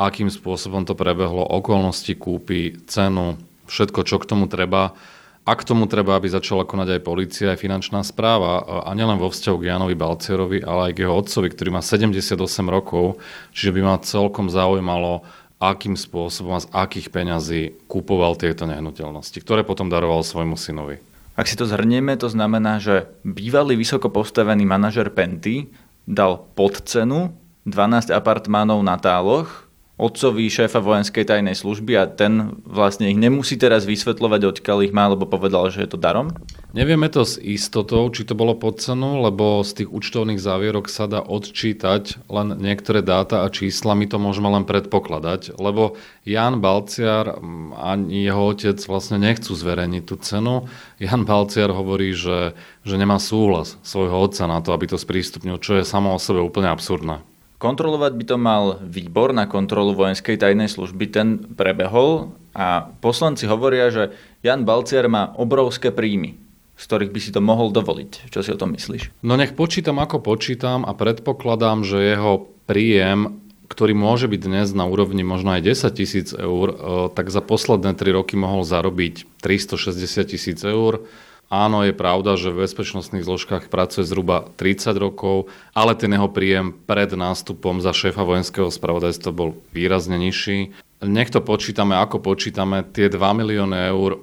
akým 0.00 0.32
spôsobom 0.32 0.88
to 0.88 0.96
prebehlo, 0.96 1.44
okolnosti 1.44 2.16
kúpy, 2.16 2.80
cenu, 2.88 3.36
všetko, 3.68 4.00
čo 4.08 4.16
k 4.16 4.28
tomu 4.28 4.48
treba. 4.48 4.96
A 5.44 5.56
k 5.56 5.66
tomu 5.66 5.88
treba, 5.88 6.16
aby 6.16 6.28
začala 6.28 6.68
konať 6.68 7.00
aj 7.00 7.04
policia, 7.04 7.52
aj 7.52 7.60
finančná 7.64 8.04
správa. 8.04 8.60
A 8.84 8.90
nielen 8.96 9.20
vo 9.20 9.32
vzťahu 9.32 9.56
k 9.60 9.68
Janovi 9.72 9.96
Balcerovi, 9.96 10.58
ale 10.64 10.90
aj 10.90 10.92
k 10.94 11.02
jeho 11.04 11.14
otcovi, 11.16 11.48
ktorý 11.48 11.68
má 11.74 11.82
78 11.84 12.36
rokov, 12.68 13.20
čiže 13.52 13.72
by 13.72 13.80
ma 13.80 13.96
celkom 14.00 14.52
zaujímalo, 14.52 15.24
akým 15.60 15.92
spôsobom 15.92 16.56
a 16.56 16.64
z 16.64 16.72
akých 16.72 17.12
peňazí 17.12 17.60
kupoval 17.84 18.32
tieto 18.40 18.64
nehnuteľnosti, 18.64 19.36
ktoré 19.44 19.60
potom 19.60 19.92
daroval 19.92 20.24
svojmu 20.24 20.56
synovi. 20.56 21.04
Ak 21.36 21.48
si 21.48 21.56
to 21.56 21.68
zhrnieme, 21.68 22.16
to 22.16 22.32
znamená, 22.32 22.80
že 22.80 23.08
bývalý 23.24 23.76
vysoko 23.76 24.08
postavený 24.08 24.64
manažer 24.64 25.12
Penty 25.12 25.68
dal 26.08 26.48
pod 26.56 26.84
cenu 26.88 27.36
12 27.68 28.12
apartmánov 28.12 28.80
na 28.80 28.96
táloch, 28.96 29.69
otcovi 30.00 30.48
šéfa 30.48 30.80
vojenskej 30.80 31.28
tajnej 31.28 31.52
služby 31.52 31.92
a 32.00 32.08
ten 32.08 32.56
vlastne 32.64 33.12
ich 33.12 33.20
nemusí 33.20 33.60
teraz 33.60 33.84
vysvetľovať, 33.84 34.40
odkiaľ 34.56 34.88
ich 34.88 34.96
má, 34.96 35.12
lebo 35.12 35.28
povedal, 35.28 35.68
že 35.68 35.84
je 35.84 35.92
to 35.92 36.00
darom? 36.00 36.32
Nevieme 36.72 37.10
to 37.12 37.26
s 37.26 37.36
istotou, 37.36 38.08
či 38.08 38.24
to 38.24 38.32
bolo 38.32 38.56
pod 38.56 38.80
cenu, 38.80 39.20
lebo 39.20 39.60
z 39.60 39.82
tých 39.84 39.88
účtovných 39.90 40.40
závierok 40.40 40.88
sa 40.88 41.04
dá 41.10 41.20
odčítať 41.20 42.30
len 42.30 42.56
niektoré 42.56 43.04
dáta 43.04 43.44
a 43.44 43.52
čísla, 43.52 43.98
my 43.98 44.06
to 44.08 44.16
môžeme 44.16 44.48
len 44.48 44.64
predpokladať, 44.64 45.60
lebo 45.60 45.98
Jan 46.24 46.62
Balciar 46.62 47.36
ani 47.76 48.24
jeho 48.24 48.54
otec 48.54 48.78
vlastne 48.86 49.18
nechcú 49.20 49.52
zverejniť 49.52 50.02
tú 50.06 50.16
cenu. 50.22 50.70
Jan 51.02 51.26
Balciar 51.26 51.74
hovorí, 51.74 52.14
že, 52.14 52.54
že 52.86 52.94
nemá 52.96 53.18
súhlas 53.18 53.76
svojho 53.82 54.16
otca 54.16 54.46
na 54.46 54.62
to, 54.62 54.70
aby 54.70 54.88
to 54.88 54.96
sprístupnil, 54.96 55.58
čo 55.58 55.76
je 55.76 55.84
samo 55.84 56.14
o 56.14 56.22
sebe 56.22 56.38
úplne 56.38 56.70
absurdné. 56.70 57.29
Kontrolovať 57.60 58.12
by 58.16 58.24
to 58.24 58.36
mal 58.40 58.80
výbor 58.80 59.36
na 59.36 59.44
kontrolu 59.44 59.92
vojenskej 59.92 60.40
tajnej 60.40 60.72
služby, 60.72 61.04
ten 61.12 61.28
prebehol 61.52 62.32
a 62.56 62.88
poslanci 63.04 63.44
hovoria, 63.44 63.92
že 63.92 64.16
Jan 64.40 64.64
Balciar 64.64 65.12
má 65.12 65.36
obrovské 65.36 65.92
príjmy, 65.92 66.40
z 66.80 66.82
ktorých 66.88 67.12
by 67.12 67.20
si 67.20 67.30
to 67.36 67.44
mohol 67.44 67.68
dovoliť. 67.68 68.32
Čo 68.32 68.40
si 68.40 68.48
o 68.48 68.56
tom 68.56 68.72
myslíš? 68.72 69.20
No 69.20 69.36
nech 69.36 69.52
počítam 69.52 70.00
ako 70.00 70.24
počítam 70.24 70.88
a 70.88 70.96
predpokladám, 70.96 71.84
že 71.84 72.00
jeho 72.00 72.48
príjem 72.64 73.44
ktorý 73.70 73.94
môže 73.94 74.26
byť 74.26 74.40
dnes 74.42 74.74
na 74.74 74.82
úrovni 74.82 75.22
možno 75.22 75.54
aj 75.54 75.62
10 75.62 75.94
tisíc 75.94 76.28
eur, 76.34 76.74
e, 76.74 76.76
tak 77.14 77.30
za 77.30 77.38
posledné 77.38 77.94
3 77.94 78.18
roky 78.18 78.34
mohol 78.34 78.66
zarobiť 78.66 79.38
360 79.38 80.26
tisíc 80.26 80.58
eur 80.66 81.06
Áno, 81.50 81.82
je 81.82 81.90
pravda, 81.90 82.38
že 82.38 82.54
v 82.54 82.62
bezpečnostných 82.62 83.26
zložkách 83.26 83.74
pracuje 83.74 84.06
zhruba 84.06 84.46
30 84.54 84.94
rokov, 84.94 85.50
ale 85.74 85.98
ten 85.98 86.14
jeho 86.14 86.30
príjem 86.30 86.70
pred 86.70 87.10
nástupom 87.10 87.82
za 87.82 87.90
šéfa 87.90 88.22
vojenského 88.22 88.70
spravodajstva 88.70 89.34
bol 89.34 89.58
výrazne 89.74 90.14
nižší. 90.14 90.70
Nech 91.02 91.34
to 91.34 91.42
počítame, 91.42 91.98
ako 91.98 92.22
počítame, 92.22 92.86
tie 92.94 93.10
2 93.10 93.18
milióny 93.18 93.90
eur, 93.90 94.22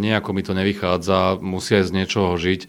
nejako 0.00 0.32
mi 0.32 0.40
to 0.40 0.56
nevychádza, 0.56 1.44
musia 1.44 1.84
aj 1.84 1.92
z 1.92 1.92
niečoho 1.92 2.40
žiť. 2.40 2.60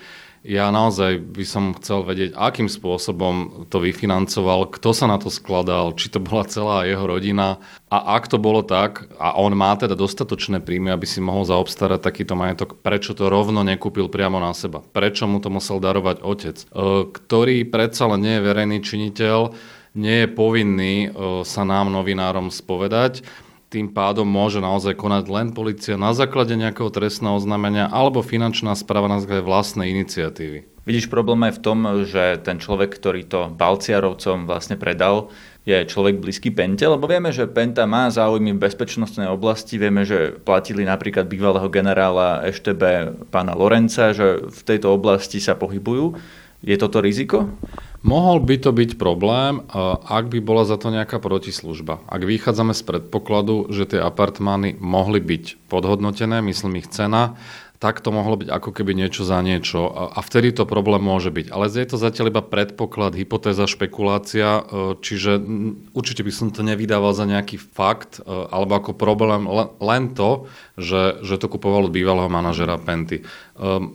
Ja 0.44 0.76
naozaj 0.76 1.24
by 1.24 1.46
som 1.48 1.72
chcel 1.80 2.04
vedieť, 2.04 2.36
akým 2.36 2.68
spôsobom 2.68 3.64
to 3.72 3.80
vyfinancoval, 3.80 4.68
kto 4.76 4.92
sa 4.92 5.08
na 5.08 5.16
to 5.16 5.32
skladal, 5.32 5.96
či 5.96 6.12
to 6.12 6.20
bola 6.20 6.44
celá 6.44 6.84
jeho 6.84 7.08
rodina. 7.08 7.64
A 7.88 8.20
ak 8.20 8.28
to 8.28 8.36
bolo 8.36 8.60
tak, 8.60 9.08
a 9.16 9.40
on 9.40 9.56
má 9.56 9.72
teda 9.80 9.96
dostatočné 9.96 10.60
príjmy, 10.60 10.92
aby 10.92 11.08
si 11.08 11.24
mohol 11.24 11.48
zaobstarať 11.48 12.04
takýto 12.04 12.36
majetok, 12.36 12.76
prečo 12.84 13.16
to 13.16 13.32
rovno 13.32 13.64
nekúpil 13.64 14.12
priamo 14.12 14.36
na 14.36 14.52
seba? 14.52 14.84
Prečo 14.84 15.32
mu 15.32 15.40
to 15.40 15.48
musel 15.48 15.80
darovať 15.80 16.20
otec, 16.20 16.58
e, 16.60 16.66
ktorý 17.08 17.64
predsa 17.72 18.12
len 18.12 18.28
nie 18.28 18.36
je 18.36 18.44
verejný 18.44 18.78
činiteľ, 18.84 19.40
nie 19.96 20.28
je 20.28 20.28
povinný 20.28 20.96
e, 21.08 21.10
sa 21.48 21.64
nám, 21.64 21.88
novinárom, 21.88 22.52
spovedať 22.52 23.24
tým 23.74 23.90
pádom 23.90 24.30
môže 24.30 24.62
naozaj 24.62 24.94
konať 24.94 25.26
len 25.34 25.48
policia 25.50 25.98
na 25.98 26.14
základe 26.14 26.54
nejakého 26.54 26.94
trestného 26.94 27.42
oznámenia 27.42 27.90
alebo 27.90 28.22
finančná 28.22 28.78
správa 28.78 29.10
na 29.10 29.18
základe 29.18 29.42
vlastnej 29.42 29.90
iniciatívy. 29.90 30.70
Vidíš 30.84 31.08
problém 31.08 31.48
aj 31.48 31.58
v 31.58 31.64
tom, 31.64 31.80
že 32.04 32.44
ten 32.44 32.60
človek, 32.60 32.92
ktorý 32.94 33.24
to 33.26 33.48
Balciarovcom 33.56 34.46
vlastne 34.46 34.76
predal, 34.76 35.32
je 35.64 35.80
človek 35.88 36.20
blízky 36.20 36.52
Pente, 36.52 36.84
lebo 36.84 37.08
vieme, 37.08 37.32
že 37.32 37.48
Penta 37.48 37.88
má 37.88 38.12
záujmy 38.12 38.52
v 38.52 38.64
bezpečnostnej 38.68 39.32
oblasti, 39.32 39.80
vieme, 39.80 40.04
že 40.04 40.36
platili 40.44 40.84
napríklad 40.84 41.32
bývalého 41.32 41.72
generála 41.72 42.44
EŠTB 42.44 42.84
pána 43.32 43.56
Lorenca, 43.56 44.12
že 44.12 44.44
v 44.44 44.62
tejto 44.68 44.92
oblasti 44.92 45.40
sa 45.40 45.56
pohybujú. 45.56 46.20
Je 46.60 46.76
toto 46.76 47.00
riziko? 47.00 47.48
Mohol 48.04 48.44
by 48.44 48.56
to 48.60 48.72
byť 48.76 49.00
problém, 49.00 49.64
ak 50.04 50.28
by 50.28 50.44
bola 50.44 50.68
za 50.68 50.76
to 50.76 50.92
nejaká 50.92 51.24
protislužba. 51.24 52.04
Ak 52.12 52.28
vychádzame 52.28 52.76
z 52.76 52.84
predpokladu, 52.84 53.72
že 53.72 53.96
tie 53.96 54.04
apartmány 54.04 54.76
mohli 54.76 55.24
byť 55.24 55.72
podhodnotené, 55.72 56.44
myslím 56.44 56.84
ich 56.84 56.92
cena, 56.92 57.40
tak 57.84 58.00
to 58.00 58.16
mohlo 58.16 58.40
byť 58.40 58.48
ako 58.48 58.72
keby 58.72 58.96
niečo 58.96 59.28
za 59.28 59.44
niečo 59.44 59.92
a 59.92 60.16
vtedy 60.24 60.56
to 60.56 60.64
problém 60.64 61.04
môže 61.04 61.36
byť. 61.36 61.52
Ale 61.52 61.68
je 61.68 61.84
to 61.84 62.00
zatiaľ 62.00 62.32
iba 62.32 62.40
predpoklad, 62.40 63.12
hypotéza, 63.12 63.68
špekulácia, 63.68 64.48
e, 64.48 64.62
čiže 65.04 65.36
určite 65.92 66.24
by 66.24 66.32
som 66.32 66.48
to 66.48 66.64
nevydával 66.64 67.12
za 67.12 67.28
nejaký 67.28 67.60
fakt 67.60 68.24
e, 68.24 68.32
alebo 68.32 68.80
ako 68.80 68.96
problém 68.96 69.44
len 69.84 70.16
to, 70.16 70.48
že, 70.80 71.20
že 71.28 71.36
to 71.36 71.52
kupovalo 71.52 71.92
bývalého 71.92 72.32
manažera 72.32 72.80
Penty. 72.80 73.20
E, 73.20 73.24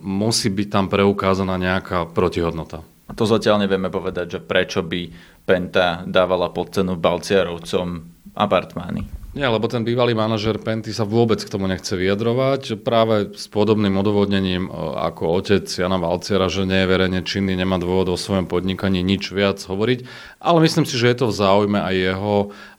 musí 0.05 0.53
byť 0.53 0.69
tam 0.69 0.93
preukázaná 0.93 1.57
nejaká 1.57 2.13
protihodnota. 2.13 2.85
To 3.17 3.25
zatiaľ 3.25 3.65
nevieme 3.65 3.89
povedať, 3.89 4.39
že 4.39 4.41
prečo 4.45 4.85
by 4.85 5.09
Penta 5.49 6.05
dávala 6.05 6.53
pod 6.53 6.77
cenu 6.77 7.01
Balciarovcom 7.01 8.05
apartmány. 8.37 9.19
Nie, 9.37 9.47
lebo 9.47 9.69
ten 9.69 9.85
bývalý 9.85 10.17
manažer 10.17 10.57
Penty 10.57 10.91
sa 10.91 11.05
vôbec 11.05 11.39
k 11.39 11.53
tomu 11.53 11.69
nechce 11.69 11.93
vyjadrovať. 11.93 12.81
Práve 12.81 13.37
s 13.37 13.47
podobným 13.47 13.95
odôvodnením 14.01 14.67
e, 14.67 14.71
ako 15.05 15.39
otec 15.39 15.69
Jana 15.69 16.01
Valciera, 16.01 16.49
že 16.49 16.65
nie 16.65 16.83
je 16.83 16.91
verejne 16.91 17.21
činný, 17.23 17.53
nemá 17.55 17.77
dôvod 17.77 18.09
o 18.11 18.17
svojom 18.17 18.49
podnikaní 18.49 19.05
nič 19.05 19.31
viac 19.31 19.61
hovoriť. 19.61 20.09
Ale 20.43 20.59
myslím 20.65 20.89
si, 20.89 20.97
že 20.97 21.13
je 21.13 21.17
to 21.23 21.27
v 21.29 21.39
záujme 21.39 21.79
aj 21.79 21.95
jeho, 21.95 22.37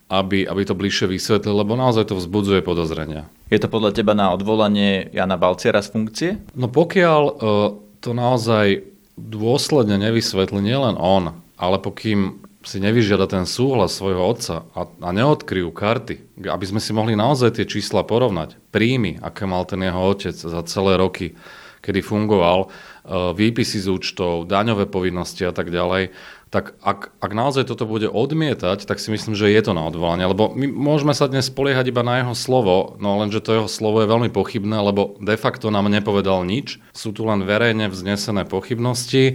aby, 0.09 0.49
aby 0.49 0.61
to 0.65 0.73
bližšie 0.73 1.05
vysvetlil, 1.07 1.53
lebo 1.63 1.77
naozaj 1.77 2.09
to 2.09 2.17
vzbudzuje 2.17 2.65
podozrenia. 2.65 3.29
Je 3.53 3.61
to 3.61 3.69
podľa 3.69 3.93
teba 3.93 4.17
na 4.17 4.33
odvolanie 4.33 5.05
Jana 5.13 5.37
Valciera 5.37 5.85
z 5.85 5.93
funkcie? 5.93 6.29
No 6.57 6.65
pokiaľ 6.65 7.21
uh, 7.23 7.37
to 8.01 8.17
naozaj 8.17 8.89
dôsledne 9.19 9.99
nevysvetlí 9.99 10.63
nielen 10.63 10.95
on, 10.95 11.43
ale 11.59 11.77
pokým 11.83 12.39
si 12.63 12.83
nevyžiada 12.83 13.27
ten 13.27 13.47
súhlas 13.47 13.95
svojho 13.95 14.19
otca 14.19 14.67
a, 14.75 14.87
a 14.87 15.09
neodkryjú 15.15 15.71
karty, 15.71 16.43
aby 16.43 16.65
sme 16.67 16.83
si 16.83 16.91
mohli 16.91 17.15
naozaj 17.15 17.55
tie 17.55 17.65
čísla 17.67 18.03
porovnať, 18.03 18.59
príjmy, 18.71 19.19
aké 19.23 19.47
mal 19.47 19.63
ten 19.63 19.79
jeho 19.79 19.99
otec 19.99 20.35
za 20.35 20.61
celé 20.67 20.99
roky, 20.99 21.39
kedy 21.79 21.99
fungoval, 22.03 22.67
e, 22.67 22.67
výpisy 23.33 23.83
z 23.83 23.87
účtov, 23.89 24.47
daňové 24.47 24.85
povinnosti 24.85 25.43
a 25.47 25.53
tak 25.55 25.71
ďalej, 25.71 26.11
tak 26.49 26.73
ak, 26.81 27.13
ak 27.21 27.31
naozaj 27.31 27.69
toto 27.69 27.85
bude 27.85 28.09
odmietať, 28.09 28.89
tak 28.89 28.97
si 28.97 29.13
myslím, 29.13 29.37
že 29.37 29.53
je 29.53 29.61
to 29.61 29.77
na 29.77 29.85
odvolanie, 29.85 30.25
lebo 30.25 30.49
my 30.49 30.65
môžeme 30.65 31.13
sa 31.13 31.29
dnes 31.29 31.45
spoliehať 31.45 31.93
iba 31.93 32.01
na 32.01 32.25
jeho 32.25 32.33
slovo, 32.33 32.97
no 32.97 33.21
lenže 33.21 33.45
to 33.45 33.53
jeho 33.53 33.69
slovo 33.69 34.01
je 34.01 34.09
veľmi 34.09 34.33
pochybné, 34.33 34.81
lebo 34.81 35.13
de 35.21 35.37
facto 35.37 35.69
nám 35.69 35.93
nepovedal 35.93 36.41
nič. 36.41 36.81
Sú 36.89 37.13
tu 37.13 37.29
len 37.29 37.45
verejne 37.45 37.93
vznesené 37.93 38.49
pochybnosti, 38.49 39.23
e, 39.29 39.33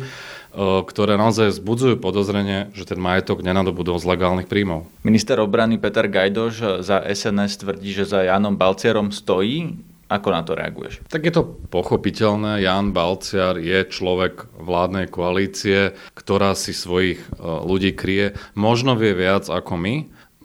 ktoré 0.59 1.15
naozaj 1.15 1.55
vzbudzujú 1.55 2.03
podozrenie, 2.03 2.75
že 2.75 2.83
ten 2.83 2.99
majetok 2.99 3.47
nenadobudol 3.47 3.95
z 4.03 4.11
legálnych 4.11 4.51
príjmov. 4.51 4.91
Minister 5.07 5.39
obrany 5.39 5.79
Peter 5.79 6.11
Gajdoš 6.11 6.83
za 6.83 6.99
SNS 6.99 7.63
tvrdí, 7.63 7.95
že 7.95 8.11
za 8.11 8.27
Janom 8.27 8.59
Balcierom 8.59 9.15
stojí. 9.15 9.94
Ako 10.13 10.29
na 10.31 10.45
to 10.45 10.53
reaguješ? 10.53 11.01
Tak 11.09 11.25
je 11.25 11.33
to 11.33 11.43
pochopiteľné. 11.73 12.61
Jan 12.61 12.93
Balciar 12.93 13.57
je 13.57 13.89
človek 13.89 14.53
vládnej 14.53 15.09
koalície, 15.09 15.97
ktorá 16.13 16.53
si 16.53 16.77
svojich 16.77 17.21
e, 17.25 17.29
ľudí 17.41 17.97
kryje. 17.97 18.37
Možno 18.53 18.95
vie 19.01 19.17
viac 19.17 19.49
ako 19.49 19.81
my, 19.81 19.95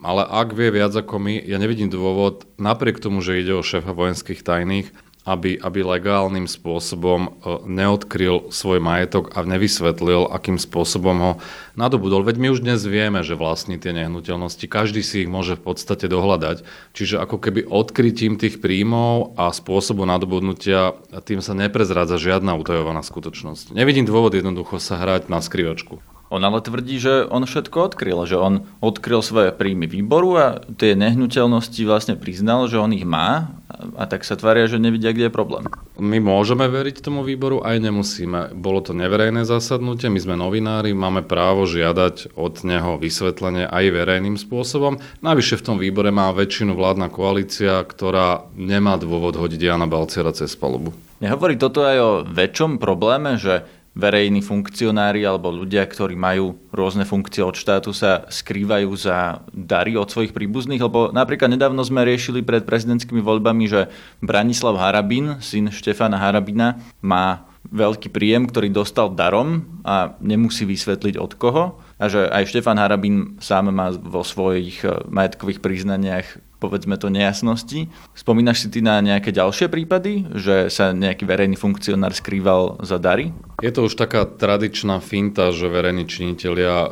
ale 0.00 0.22
ak 0.24 0.56
vie 0.56 0.72
viac 0.72 0.96
ako 0.96 1.20
my, 1.20 1.44
ja 1.44 1.60
nevidím 1.60 1.92
dôvod, 1.92 2.48
napriek 2.56 3.04
tomu, 3.04 3.20
že 3.20 3.44
ide 3.44 3.52
o 3.52 3.60
šéfa 3.60 3.92
vojenských 3.92 4.40
tajných, 4.40 4.88
aby, 5.30 5.54
aby 5.62 5.86
legálnym 5.86 6.50
spôsobom 6.50 7.20
e, 7.22 7.30
neodkryl 7.70 8.50
svoj 8.50 8.82
majetok 8.82 9.30
a 9.38 9.46
nevysvetlil, 9.46 10.26
akým 10.26 10.58
spôsobom 10.58 11.16
ho 11.22 11.32
nadobudol. 11.78 12.26
Veď 12.26 12.36
my 12.42 12.48
už 12.50 12.66
dnes 12.66 12.82
vieme, 12.82 13.22
že 13.22 13.38
vlastní 13.38 13.78
tie 13.78 13.94
nehnuteľnosti. 13.94 14.66
Každý 14.66 15.06
si 15.06 15.22
ich 15.22 15.30
môže 15.30 15.54
v 15.54 15.70
podstate 15.70 16.10
dohľadať. 16.10 16.66
Čiže 16.98 17.22
ako 17.22 17.38
keby 17.38 17.70
odkrytím 17.70 18.34
tých 18.34 18.58
príjmov 18.58 19.38
a 19.38 19.54
spôsobu 19.54 20.02
nadobudnutia 20.02 20.98
tým 21.22 21.38
sa 21.38 21.54
neprezrádza 21.54 22.18
žiadna 22.18 22.58
utajovaná 22.58 23.06
skutočnosť. 23.06 23.70
Nevidím 23.70 24.10
dôvod 24.10 24.34
jednoducho 24.34 24.82
sa 24.82 24.98
hrať 24.98 25.30
na 25.30 25.38
skrivačku. 25.38 26.02
On 26.30 26.38
ale 26.38 26.62
tvrdí, 26.62 27.02
že 27.02 27.26
on 27.26 27.42
všetko 27.42 27.90
odkryl, 27.90 28.22
že 28.22 28.38
on 28.38 28.62
odkryl 28.78 29.18
svoje 29.18 29.50
príjmy 29.50 29.90
výboru 29.90 30.30
a 30.38 30.46
tie 30.78 30.94
nehnuteľnosti 30.94 31.82
vlastne 31.82 32.14
priznal, 32.14 32.70
že 32.70 32.78
on 32.78 32.94
ich 32.94 33.02
má 33.02 33.50
a 33.98 34.06
tak 34.06 34.22
sa 34.22 34.38
tvária, 34.38 34.70
že 34.70 34.78
nevidia, 34.78 35.10
kde 35.10 35.26
je 35.26 35.34
problém. 35.34 35.66
My 35.98 36.22
môžeme 36.22 36.70
veriť 36.70 37.02
tomu 37.02 37.26
výboru, 37.26 37.66
aj 37.66 37.82
nemusíme. 37.82 38.54
Bolo 38.54 38.78
to 38.78 38.94
neverejné 38.94 39.42
zasadnutie, 39.42 40.06
my 40.06 40.20
sme 40.22 40.38
novinári, 40.38 40.94
máme 40.94 41.26
právo 41.26 41.66
žiadať 41.66 42.38
od 42.38 42.62
neho 42.62 42.94
vysvetlenie 42.94 43.66
aj 43.66 43.84
verejným 43.90 44.38
spôsobom. 44.38 45.02
Navyše 45.26 45.58
v 45.58 45.66
tom 45.66 45.76
výbore 45.82 46.14
má 46.14 46.30
väčšinu 46.30 46.78
vládna 46.78 47.10
koalícia, 47.10 47.82
ktorá 47.82 48.46
nemá 48.54 49.02
dôvod 49.02 49.34
hodiť 49.34 49.58
Jana 49.58 49.90
Balciera 49.90 50.30
cez 50.30 50.54
palubu. 50.54 50.94
Nehovorí 51.20 51.60
toto 51.60 51.84
aj 51.84 51.96
o 52.00 52.10
väčšom 52.24 52.80
probléme, 52.80 53.36
že 53.36 53.60
verejní 53.94 54.40
funkcionári 54.40 55.26
alebo 55.26 55.50
ľudia, 55.50 55.82
ktorí 55.82 56.14
majú 56.14 56.54
rôzne 56.70 57.02
funkcie 57.02 57.42
od 57.42 57.58
štátu, 57.58 57.90
sa 57.90 58.26
skrývajú 58.30 58.90
za 58.94 59.42
dary 59.50 59.98
od 59.98 60.06
svojich 60.06 60.30
príbuzných, 60.30 60.82
lebo 60.82 61.10
napríklad 61.10 61.50
nedávno 61.50 61.82
sme 61.82 62.06
riešili 62.06 62.46
pred 62.46 62.62
prezidentskými 62.62 63.18
voľbami, 63.18 63.64
že 63.66 63.90
Branislav 64.22 64.78
Harabin, 64.78 65.42
syn 65.42 65.74
Štefana 65.74 66.22
Harabina, 66.22 66.78
má 67.02 67.50
veľký 67.68 68.08
príjem, 68.08 68.48
ktorý 68.48 68.72
dostal 68.72 69.12
darom 69.12 69.68
a 69.84 70.16
nemusí 70.24 70.64
vysvetliť 70.64 71.14
od 71.20 71.32
koho. 71.36 71.64
A 72.00 72.08
že 72.08 72.24
aj 72.24 72.48
Štefan 72.48 72.80
Harabin 72.80 73.36
sám 73.42 73.68
má 73.68 73.92
vo 73.92 74.24
svojich 74.24 74.80
eh, 74.86 75.04
majetkových 75.10 75.60
priznaniach 75.60 76.49
povedzme 76.60 77.00
to 77.00 77.08
nejasnosti. 77.08 77.88
Spomínaš 78.12 78.62
si 78.62 78.68
ty 78.68 78.84
na 78.84 79.00
nejaké 79.00 79.32
ďalšie 79.32 79.72
prípady, 79.72 80.28
že 80.36 80.68
sa 80.68 80.92
nejaký 80.92 81.24
verejný 81.24 81.56
funkcionár 81.56 82.12
skrýval 82.12 82.76
za 82.84 83.00
dary? 83.00 83.32
Je 83.64 83.72
to 83.72 83.88
už 83.88 83.96
taká 83.96 84.28
tradičná 84.28 85.00
finta, 85.00 85.52
že 85.52 85.68
verejní 85.68 86.04
činitelia 86.08 86.84
e, 86.84 86.88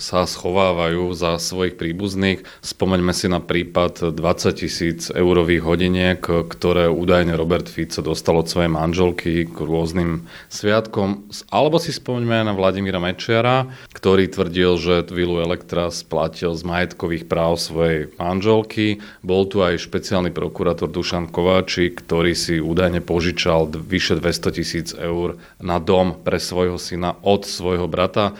sa 0.00 0.24
schovávajú 0.24 1.12
za 1.12 1.36
svojich 1.36 1.76
príbuzných. 1.76 2.44
Spomeňme 2.64 3.12
si 3.12 3.28
na 3.28 3.40
prípad 3.40 4.12
20 4.12 4.60
tisíc 4.60 5.08
eurových 5.12 5.62
hodiniek, 5.64 6.20
ktoré 6.20 6.88
údajne 6.88 7.36
Robert 7.36 7.68
Fico 7.68 8.00
dostal 8.00 8.40
od 8.40 8.48
svojej 8.48 8.72
manželky 8.72 9.48
k 9.48 9.56
rôznym 9.56 10.28
sviatkom. 10.48 11.28
Alebo 11.48 11.80
si 11.80 11.92
spomeňme 11.96 12.44
aj 12.44 12.46
na 12.48 12.54
Vladimíra 12.56 13.00
Mečiara, 13.00 13.68
ktorý 13.92 14.28
tvrdil, 14.28 14.76
že 14.76 14.94
Vilu 15.08 15.40
Elektra 15.40 15.88
splatil 15.88 16.52
z 16.52 16.62
majetkových 16.64 17.24
práv 17.24 17.56
svojej 17.56 18.12
manželky 18.20 18.85
bol 19.26 19.46
tu 19.50 19.62
aj 19.62 19.82
špeciálny 19.82 20.30
prokurátor 20.30 20.86
Dušan 20.86 21.30
Kováčik, 21.32 22.06
ktorý 22.06 22.32
si 22.32 22.62
údajne 22.62 23.02
požičal 23.02 23.70
vyše 23.72 24.18
200 24.18 24.56
tisíc 24.56 24.88
eur 24.94 25.40
na 25.58 25.82
dom 25.82 26.14
pre 26.14 26.38
svojho 26.38 26.78
syna 26.78 27.18
od 27.26 27.42
svojho 27.42 27.90
brata. 27.90 28.38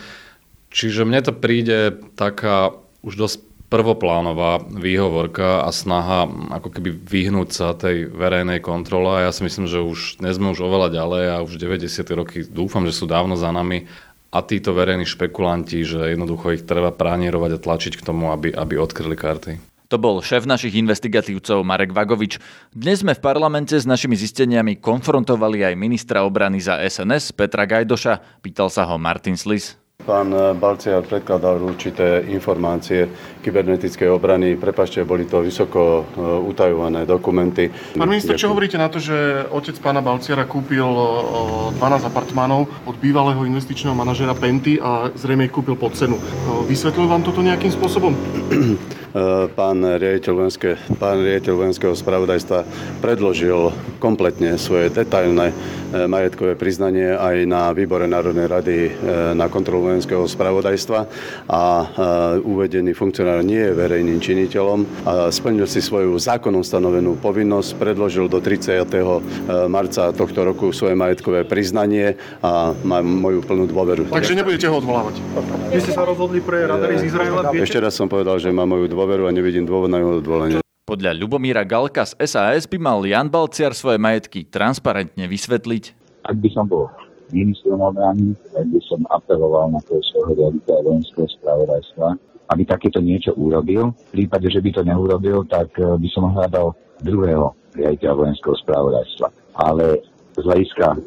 Čiže 0.71 1.09
mne 1.09 1.21
to 1.25 1.33
príde 1.33 1.99
taká 2.15 2.77
už 3.03 3.15
dosť 3.17 3.37
prvoplánová 3.67 4.63
výhovorka 4.63 5.67
a 5.67 5.71
snaha 5.75 6.31
ako 6.55 6.71
keby 6.71 6.95
vyhnúť 6.95 7.49
sa 7.51 7.75
tej 7.75 8.07
verejnej 8.07 8.63
kontrole. 8.63 9.27
Ja 9.27 9.35
si 9.35 9.43
myslím, 9.43 9.67
že 9.67 9.83
už 9.83 10.23
dnes 10.23 10.39
sme 10.39 10.55
už 10.55 10.63
oveľa 10.63 10.95
ďalej 10.95 11.25
a 11.35 11.37
už 11.43 11.59
90. 11.59 11.91
roky 12.15 12.39
dúfam, 12.47 12.87
že 12.87 12.95
sú 12.95 13.11
dávno 13.11 13.35
za 13.35 13.51
nami 13.51 13.91
a 14.31 14.39
títo 14.43 14.71
verejní 14.71 15.07
špekulanti, 15.09 15.83
že 15.83 16.15
jednoducho 16.15 16.55
ich 16.55 16.67
treba 16.67 16.95
pranierovať 16.95 17.51
a 17.59 17.63
tlačiť 17.63 17.95
k 17.99 18.07
tomu, 18.07 18.31
aby, 18.31 18.55
aby 18.55 18.75
odkryli 18.79 19.17
karty. 19.19 19.76
To 19.87 20.03
bol 20.03 20.19
šéf 20.19 20.51
našich 20.51 20.75
investigatívcov 20.83 21.63
Marek 21.63 21.95
Vagovič. 21.95 22.43
Dnes 22.75 23.07
sme 23.07 23.15
v 23.15 23.23
parlamente 23.23 23.79
s 23.79 23.87
našimi 23.87 24.19
zisteniami 24.19 24.83
konfrontovali 24.83 25.63
aj 25.63 25.79
ministra 25.79 26.27
obrany 26.27 26.59
za 26.59 26.83
SNS 26.83 27.31
Petra 27.39 27.71
Gajdoša. 27.71 28.43
Pýtal 28.43 28.67
sa 28.67 28.83
ho 28.91 28.99
Martin 28.99 29.39
Slis. 29.39 29.79
Pán 30.03 30.31
Balciar 30.59 31.03
predkladal 31.03 31.59
určité 31.63 32.23
informácie 32.31 33.11
kybernetickej 33.43 34.07
obrany. 34.07 34.55
Prepašte, 34.55 35.03
boli 35.03 35.27
to 35.27 35.43
vysoko 35.43 36.03
e, 36.03 36.23
utajované 36.47 37.03
dokumenty. 37.03 37.71
Pán 37.99 38.07
minister, 38.07 38.39
čo 38.39 38.55
hovoríte 38.55 38.79
na 38.79 38.87
to, 38.87 39.03
že 39.03 39.47
otec 39.51 39.75
pána 39.83 40.05
Balciara 40.05 40.47
kúpil 40.47 40.87
12 41.75 41.79
e, 41.79 42.07
apartmánov 42.07 42.71
od 42.87 42.95
bývalého 43.03 43.43
investičného 43.51 43.99
manažera 43.99 44.37
Penty 44.39 44.79
a 44.79 45.11
zrejme 45.11 45.51
ich 45.51 45.55
kúpil 45.55 45.75
pod 45.75 45.99
cenu. 45.99 46.23
Vysvetlil 46.71 47.11
vám 47.11 47.27
toto 47.27 47.43
nejakým 47.43 47.75
spôsobom? 47.75 48.15
pán 49.57 49.81
riaditeľ, 49.81 50.33
vojenské, 50.45 50.77
pán 51.01 51.25
riaditeľ 51.25 51.55
vojenského 51.57 51.97
spravodajstva 51.97 52.69
predložil 53.01 53.73
kompletne 53.97 54.61
svoje 54.61 54.93
detailné 54.93 55.57
majetkové 56.05 56.53
priznanie 56.53 57.17
aj 57.17 57.49
na 57.49 57.73
výbore 57.73 58.05
Národnej 58.05 58.45
rady 58.45 58.77
na 59.33 59.49
kontrolu 59.49 59.89
vojenského 59.89 60.29
spravodajstva 60.29 61.01
a 61.49 61.63
uvedený 62.45 62.93
funkcionár 62.93 63.41
nie 63.41 63.65
je 63.65 63.73
verejným 63.73 64.21
činiteľom 64.21 65.09
a 65.09 65.33
splnil 65.33 65.65
si 65.65 65.81
svoju 65.81 66.21
zákonom 66.21 66.61
stanovenú 66.61 67.17
povinnosť, 67.17 67.81
predložil 67.81 68.29
do 68.29 68.45
30. 68.45 68.85
marca 69.73 70.13
tohto 70.13 70.45
roku 70.45 70.77
svoje 70.77 70.93
majetkové 70.93 71.49
priznanie 71.49 72.21
a 72.45 72.77
má 72.85 73.01
moju 73.01 73.41
plnú 73.41 73.65
dôveru. 73.65 74.13
Takže 74.13 74.37
nebudete 74.37 74.69
ho 74.69 74.77
odvolávať? 74.77 75.25
Vy 75.73 75.81
ste 75.81 75.97
sa 75.97 76.05
rozhodli 76.05 76.45
pre 76.45 76.69
radary 76.69 77.01
z 77.01 77.09
Izraela? 77.09 77.49
Viete? 77.49 77.65
Ešte 77.65 77.81
raz 77.81 77.97
som 77.97 78.13
povedal, 78.13 78.37
že 78.37 78.53
má 78.53 78.69
moju 78.69 78.85
dôveru 78.93 79.06
a 79.07 79.31
nevidím 79.31 79.63
dôvod 79.63 79.91
na 79.91 80.03
jeho 80.03 80.19
odvolanie. 80.19 80.59
Podľa 80.87 81.19
Ľubomíra 81.19 81.67
Galka 81.67 82.07
z 82.07 82.15
SAS 82.31 82.71
by 82.71 82.79
mal 82.79 83.03
Jan 83.03 83.27
Balciar 83.27 83.75
svoje 83.75 83.99
majetky 83.99 84.47
transparentne 84.47 85.27
vysvetliť. 85.27 85.85
Ak 86.23 86.39
by 86.39 86.49
som 86.55 86.71
bol 86.71 86.87
ministrom 87.35 87.83
obrany, 87.83 88.39
tak 88.55 88.71
by 88.71 88.81
som 88.87 89.03
apeloval 89.11 89.75
na 89.75 89.83
toho 89.83 89.99
svojho 90.15 90.39
riaditeľa 90.39 90.81
vojenského 90.87 91.27
spravodajstva, 91.43 92.09
aby 92.55 92.63
takéto 92.63 93.03
niečo 93.03 93.35
urobil. 93.35 93.91
V 94.15 94.23
prípade, 94.23 94.47
že 94.47 94.63
by 94.63 94.71
to 94.79 94.83
neurobil, 94.87 95.43
tak 95.47 95.75
eh, 95.79 95.91
by 95.91 96.09
som 96.15 96.31
hľadal 96.31 96.79
druhého 97.03 97.51
riaditeľa 97.75 98.15
vojenského 98.15 98.55
spravodajstva. 98.63 99.27
Ale 99.59 100.07
z 100.39 100.43
hľadiska 100.47 100.87
eh, 100.95 101.01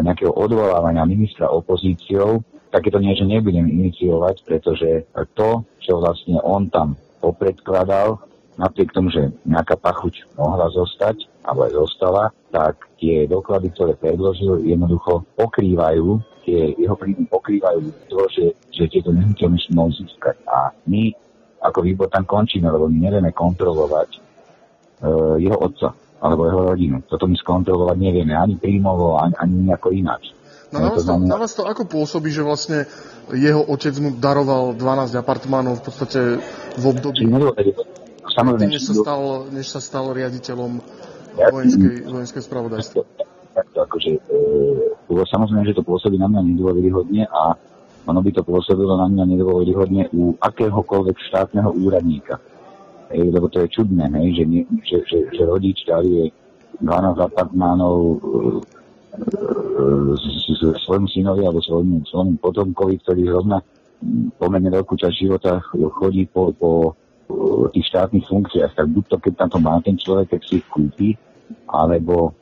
nejakého 0.00 0.32
odvolávania 0.32 1.04
ministra 1.04 1.52
opozíciou, 1.52 2.40
takéto 2.72 2.96
niečo 2.96 3.28
nebudem 3.28 3.68
iniciovať, 3.68 4.40
pretože 4.44 5.04
to, 5.36 5.64
čo 5.84 6.00
vlastne 6.00 6.40
on 6.44 6.68
tam 6.72 6.96
popredkladal, 7.26 8.22
napriek 8.54 8.94
tomu, 8.94 9.10
že 9.10 9.34
nejaká 9.42 9.74
pachuť 9.76 10.30
mohla 10.38 10.70
zostať, 10.70 11.26
alebo 11.42 11.66
aj 11.66 11.72
zostala, 11.74 12.24
tak 12.54 12.88
tie 12.96 13.26
doklady, 13.26 13.74
ktoré 13.74 13.92
predložil, 13.98 14.64
jednoducho 14.64 15.26
pokrývajú, 15.34 16.22
tie 16.46 16.72
jeho 16.78 16.94
príjmy 16.94 17.26
pokrývajú 17.26 17.82
to, 18.06 18.18
že, 18.30 18.44
že 18.70 18.84
tieto 18.86 19.10
nehnuteľnosti 19.10 19.70
mohol 19.74 19.92
získať. 19.92 20.38
A 20.46 20.70
my 20.86 21.10
ako 21.66 21.78
výbor 21.82 22.06
tam 22.06 22.22
končíme, 22.22 22.70
lebo 22.70 22.86
my 22.86 22.98
nevieme 23.10 23.34
kontrolovať 23.34 24.08
e, 24.14 24.18
jeho 25.42 25.58
otca 25.58 25.90
alebo 26.22 26.48
jeho 26.48 26.62
rodinu. 26.72 26.96
Toto 27.04 27.28
my 27.28 27.36
skontrolovať 27.36 27.96
nevieme 27.98 28.32
ani 28.32 28.56
príjmovo, 28.56 29.20
ani, 29.20 29.34
ani 29.36 29.54
nejako 29.68 29.92
ináč. 29.92 30.32
No, 30.74 30.82
na, 30.82 30.90
vás 30.90 31.04
to, 31.06 31.14
na 31.14 31.36
vás 31.38 31.52
to 31.54 31.62
ako 31.62 31.86
pôsobí, 31.86 32.34
že 32.34 32.42
vlastne 32.42 32.90
jeho 33.30 33.62
otec 33.62 33.94
mu 34.02 34.10
daroval 34.18 34.74
12 34.74 35.14
apartmánov 35.14 35.78
v 35.78 35.82
podstate 35.82 36.20
v 36.74 36.84
období, 36.84 37.22
Samozrejme, 38.36 38.74
než, 38.74 38.84
sa 38.84 38.94
stal, 38.94 39.22
než 39.48 39.66
sa 39.70 39.80
stal 39.80 40.12
riaditeľom 40.12 40.82
vojenskej, 41.38 42.10
vojenskej 42.10 42.42
spravodajstva? 42.44 43.00
Takto, 43.56 43.78
akože, 43.88 44.10
e, 44.12 45.24
samozrejme, 45.32 45.64
že 45.64 45.78
to 45.78 45.86
pôsobí 45.86 46.20
na 46.20 46.28
mňa 46.28 46.42
nedôveryhodne 46.52 47.24
a 47.30 47.56
ono 48.06 48.20
by 48.20 48.30
to 48.36 48.42
pôsobilo 48.44 49.00
na 49.00 49.08
mňa 49.08 49.24
nedôveryhodne 49.24 50.02
u 50.12 50.36
akéhokoľvek 50.36 51.16
štátneho 51.32 51.70
úradníka. 51.80 52.36
E, 53.08 53.24
lebo 53.24 53.48
to 53.48 53.64
je 53.64 53.72
čudné, 53.72 54.04
hej, 54.20 54.42
že, 54.42 54.44
nie, 54.44 54.62
že, 54.84 54.98
že, 55.08 55.18
že 55.32 55.42
rodič 55.48 55.86
je 55.88 56.28
12 56.82 56.82
apartmánov 57.16 57.96
e, 57.96 58.16
svojmu 60.86 61.08
synovi 61.10 61.42
alebo 61.44 61.60
svojmu, 61.60 62.06
svojmu 62.06 62.34
potomkovi, 62.40 63.00
ktorý 63.02 63.22
zrovna 63.28 63.58
pomerne 64.36 64.70
veľkú 64.70 64.94
časť 64.96 65.16
života 65.16 65.58
chodí 65.72 66.28
po, 66.28 66.52
po 66.52 66.94
tých 67.72 67.86
štátnych 67.90 68.28
funkciách, 68.28 68.72
tak 68.76 68.86
buď 68.86 69.04
to, 69.08 69.16
keď 69.18 69.32
tam 69.34 69.48
to 69.50 69.58
má 69.58 69.74
ten 69.82 69.96
človek, 69.98 70.36
keď 70.36 70.40
si 70.46 70.54
ich 70.62 70.66
kúpi, 70.70 71.10
alebo, 71.66 72.36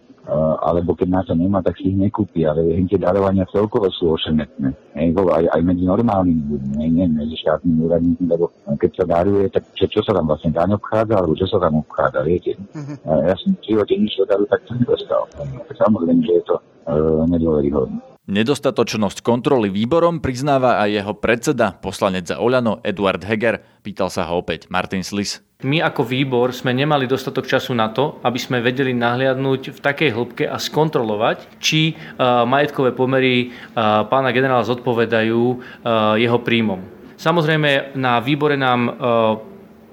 alebo 0.64 0.96
keď 0.96 1.08
na 1.12 1.20
to 1.20 1.36
nemá, 1.36 1.60
tak 1.60 1.76
si 1.76 1.92
ich 1.92 1.98
nekúpi. 1.98 2.48
Ale 2.48 2.64
tie 2.88 2.96
darovania 2.96 3.44
celkovo 3.52 3.92
sú 3.92 4.16
ošemetné. 4.16 4.72
Aj, 4.96 5.44
aj 5.52 5.60
medzi 5.60 5.84
normálnymi 5.84 6.42
ľuďmi, 6.48 6.72
nie, 6.80 6.88
nie 6.88 7.06
medzi 7.12 7.36
štátnymi 7.44 7.78
úradníkmi, 7.84 8.26
lebo 8.30 8.48
keď 8.64 8.90
sa 8.96 9.04
daruje, 9.04 9.52
tak 9.52 9.68
čo, 9.76 9.84
čo 9.90 10.00
sa 10.00 10.16
tam 10.16 10.24
vlastne 10.30 10.54
daň 10.54 10.80
obchádza, 10.80 11.14
alebo 11.20 11.36
čo 11.36 11.46
sa 11.50 11.58
tam 11.60 11.84
obchádza, 11.84 12.24
viete. 12.24 12.56
Uh-huh. 12.56 12.96
Ja 13.04 13.34
som 13.36 13.52
v 13.52 13.64
živote 13.68 13.94
nič 14.00 14.16
do 14.16 14.24
daru 14.24 14.44
takto 14.48 14.72
nedostal. 14.72 15.28
Samozrejme, 15.76 16.22
že 16.24 16.32
je 16.40 16.44
to 16.48 16.56
uh, 16.88 17.28
nedôveryhodné. 17.28 18.13
Nedostatočnosť 18.24 19.20
kontroly 19.20 19.68
výborom 19.68 20.16
priznáva 20.16 20.80
aj 20.80 20.96
jeho 20.96 21.12
predseda, 21.12 21.76
poslanec 21.76 22.24
za 22.24 22.40
Oľano 22.40 22.80
Eduard 22.80 23.20
Heger. 23.20 23.60
Pýtal 23.84 24.08
sa 24.08 24.24
ho 24.24 24.40
opäť 24.40 24.64
Martin 24.72 25.04
Slis. 25.04 25.44
My 25.60 25.84
ako 25.84 26.08
výbor 26.08 26.48
sme 26.56 26.72
nemali 26.72 27.04
dostatok 27.04 27.44
času 27.44 27.76
na 27.76 27.92
to, 27.92 28.16
aby 28.24 28.40
sme 28.40 28.64
vedeli 28.64 28.96
nahliadnúť 28.96 29.76
v 29.76 29.78
takej 29.78 30.10
hĺbke 30.16 30.44
a 30.48 30.56
skontrolovať, 30.56 31.60
či 31.60 31.92
uh, 31.92 32.48
majetkové 32.48 32.96
pomery 32.96 33.52
uh, 33.52 34.08
pána 34.08 34.32
generála 34.32 34.64
zodpovedajú 34.64 35.42
uh, 35.44 35.58
jeho 36.16 36.40
príjmom. 36.40 36.80
Samozrejme, 37.20 37.92
na 37.94 38.18
výbore 38.24 38.58
nám 38.58 38.90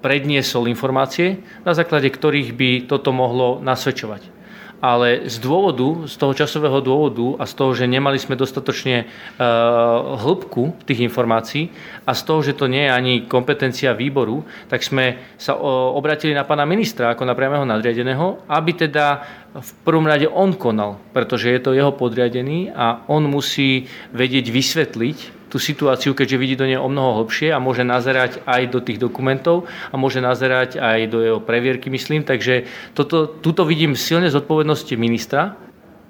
predniesol 0.02 0.66
informácie, 0.66 1.38
na 1.62 1.78
základe 1.78 2.10
ktorých 2.10 2.50
by 2.58 2.70
toto 2.90 3.14
mohlo 3.14 3.62
nasvedčovať 3.62 4.41
ale 4.82 5.30
z 5.30 5.38
dôvodu, 5.38 6.10
z 6.10 6.16
toho 6.18 6.34
časového 6.34 6.82
dôvodu 6.82 7.38
a 7.38 7.46
z 7.46 7.54
toho, 7.54 7.72
že 7.78 7.86
nemali 7.86 8.18
sme 8.18 8.34
dostatočne 8.34 9.06
uh, 9.06 10.18
hĺbku 10.18 10.74
tých 10.90 11.06
informácií 11.06 11.70
a 12.04 12.18
z 12.18 12.22
toho, 12.26 12.42
že 12.42 12.58
to 12.58 12.66
nie 12.66 12.90
je 12.90 12.92
ani 12.92 13.14
kompetencia 13.30 13.94
výboru, 13.94 14.42
tak 14.66 14.82
sme 14.82 15.22
sa 15.38 15.54
uh, 15.54 15.94
obratili 15.94 16.34
na 16.34 16.44
pána 16.44 16.66
ministra 16.66 17.14
ako 17.14 17.30
na 17.30 17.38
priamého 17.38 17.64
nadriadeného, 17.64 18.42
aby 18.50 18.72
teda 18.74 19.22
v 19.54 19.72
prvom 19.86 20.10
rade 20.10 20.26
on 20.26 20.58
konal, 20.58 20.98
pretože 21.14 21.54
je 21.54 21.62
to 21.62 21.78
jeho 21.78 21.94
podriadený 21.94 22.74
a 22.74 23.06
on 23.06 23.30
musí 23.30 23.86
vedieť 24.18 24.50
vysvetliť 24.50 25.41
tú 25.52 25.60
situáciu, 25.60 26.16
keďže 26.16 26.40
vidí 26.40 26.56
do 26.56 26.64
nej 26.64 26.80
o 26.80 26.88
mnoho 26.88 27.22
hlbšie 27.22 27.52
a 27.52 27.60
môže 27.60 27.84
nazerať 27.84 28.40
aj 28.48 28.72
do 28.72 28.80
tých 28.80 29.04
dokumentov 29.04 29.68
a 29.92 30.00
môže 30.00 30.24
nazerať 30.24 30.80
aj 30.80 31.12
do 31.12 31.20
jeho 31.20 31.40
previerky, 31.44 31.92
myslím. 31.92 32.24
Takže 32.24 32.72
toto, 32.96 33.28
tuto 33.28 33.68
vidím 33.68 34.00
silne 34.00 34.32
zodpovednosti 34.32 34.96
ministra. 34.96 35.60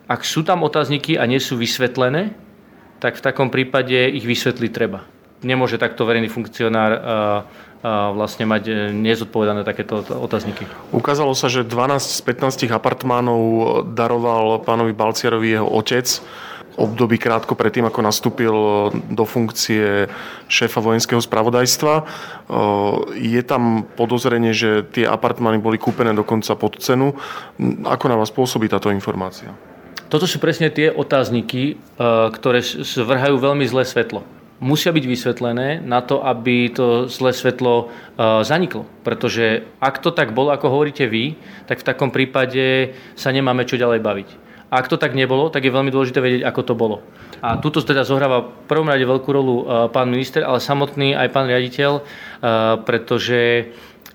Ak 0.05 0.21
sú 0.21 0.45
tam 0.45 0.61
otázniky 0.61 1.17
a 1.17 1.25
nie 1.25 1.41
sú 1.41 1.57
vysvetlené, 1.57 2.37
tak 3.01 3.17
v 3.17 3.25
takom 3.25 3.49
prípade 3.49 4.13
ich 4.13 4.29
vysvetliť 4.29 4.69
treba. 4.69 5.01
Nemôže 5.41 5.81
takto 5.81 6.05
verejný 6.05 6.29
funkcionár 6.29 6.91
vlastne 8.13 8.45
mať 8.45 8.63
e, 8.69 8.73
nezodpovedané 8.93 9.65
takéto 9.65 10.05
otázniky. 10.05 10.69
Ukázalo 10.93 11.33
sa, 11.33 11.49
že 11.49 11.65
12 11.65 11.97
z 11.97 12.21
15 12.69 12.69
apartmánov 12.69 13.41
daroval 13.97 14.61
pánovi 14.61 14.93
Balciarovi 14.93 15.57
jeho 15.57 15.65
otec 15.65 16.05
období 16.77 17.19
krátko 17.19 17.55
predtým, 17.55 17.87
ako 17.87 17.99
nastúpil 18.03 18.55
do 19.11 19.23
funkcie 19.27 20.07
šéfa 20.47 20.79
vojenského 20.79 21.19
spravodajstva. 21.19 21.93
Je 23.15 23.41
tam 23.43 23.87
podozrenie, 23.95 24.55
že 24.55 24.87
tie 24.87 25.07
apartmány 25.07 25.59
boli 25.59 25.75
kúpené 25.75 26.15
dokonca 26.15 26.55
pod 26.55 26.79
cenu. 26.79 27.15
Ako 27.83 28.05
na 28.07 28.15
vás 28.15 28.31
pôsobí 28.31 28.71
táto 28.71 28.91
informácia? 28.91 29.51
Toto 30.11 30.27
sú 30.27 30.43
presne 30.43 30.67
tie 30.67 30.91
otázniky, 30.91 31.79
ktoré 32.35 32.59
zvrhajú 32.63 33.39
veľmi 33.39 33.63
zlé 33.67 33.87
svetlo 33.87 34.23
musia 34.61 34.93
byť 34.93 35.05
vysvetlené 35.09 35.81
na 35.81 36.05
to, 36.05 36.21
aby 36.21 36.69
to 36.69 37.09
zlé 37.09 37.33
svetlo 37.33 37.89
zaniklo. 38.45 38.85
Pretože 39.01 39.65
ak 39.81 39.99
to 39.99 40.13
tak 40.13 40.37
bolo, 40.37 40.53
ako 40.53 40.69
hovoríte 40.69 41.09
vy, 41.09 41.33
tak 41.65 41.81
v 41.81 41.87
takom 41.89 42.13
prípade 42.13 42.93
sa 43.17 43.33
nemáme 43.33 43.65
čo 43.65 43.81
ďalej 43.81 43.99
baviť. 44.05 44.29
A 44.71 44.79
ak 44.79 44.87
to 44.87 44.95
tak 44.95 45.11
nebolo, 45.11 45.51
tak 45.51 45.67
je 45.67 45.75
veľmi 45.75 45.91
dôležité 45.91 46.23
vedieť, 46.23 46.47
ako 46.47 46.61
to 46.63 46.73
bolo. 46.79 47.03
A 47.43 47.59
tuto 47.59 47.83
teda 47.83 48.07
zohráva 48.07 48.47
v 48.47 48.71
prvom 48.71 48.87
rade 48.87 49.03
veľkú 49.03 49.27
rolu 49.27 49.55
e, 49.59 49.63
pán 49.91 50.07
minister, 50.07 50.47
ale 50.47 50.63
samotný 50.63 51.11
aj 51.11 51.27
pán 51.35 51.51
riaditeľ, 51.51 51.91
e, 51.99 52.01
pretože 52.87 53.67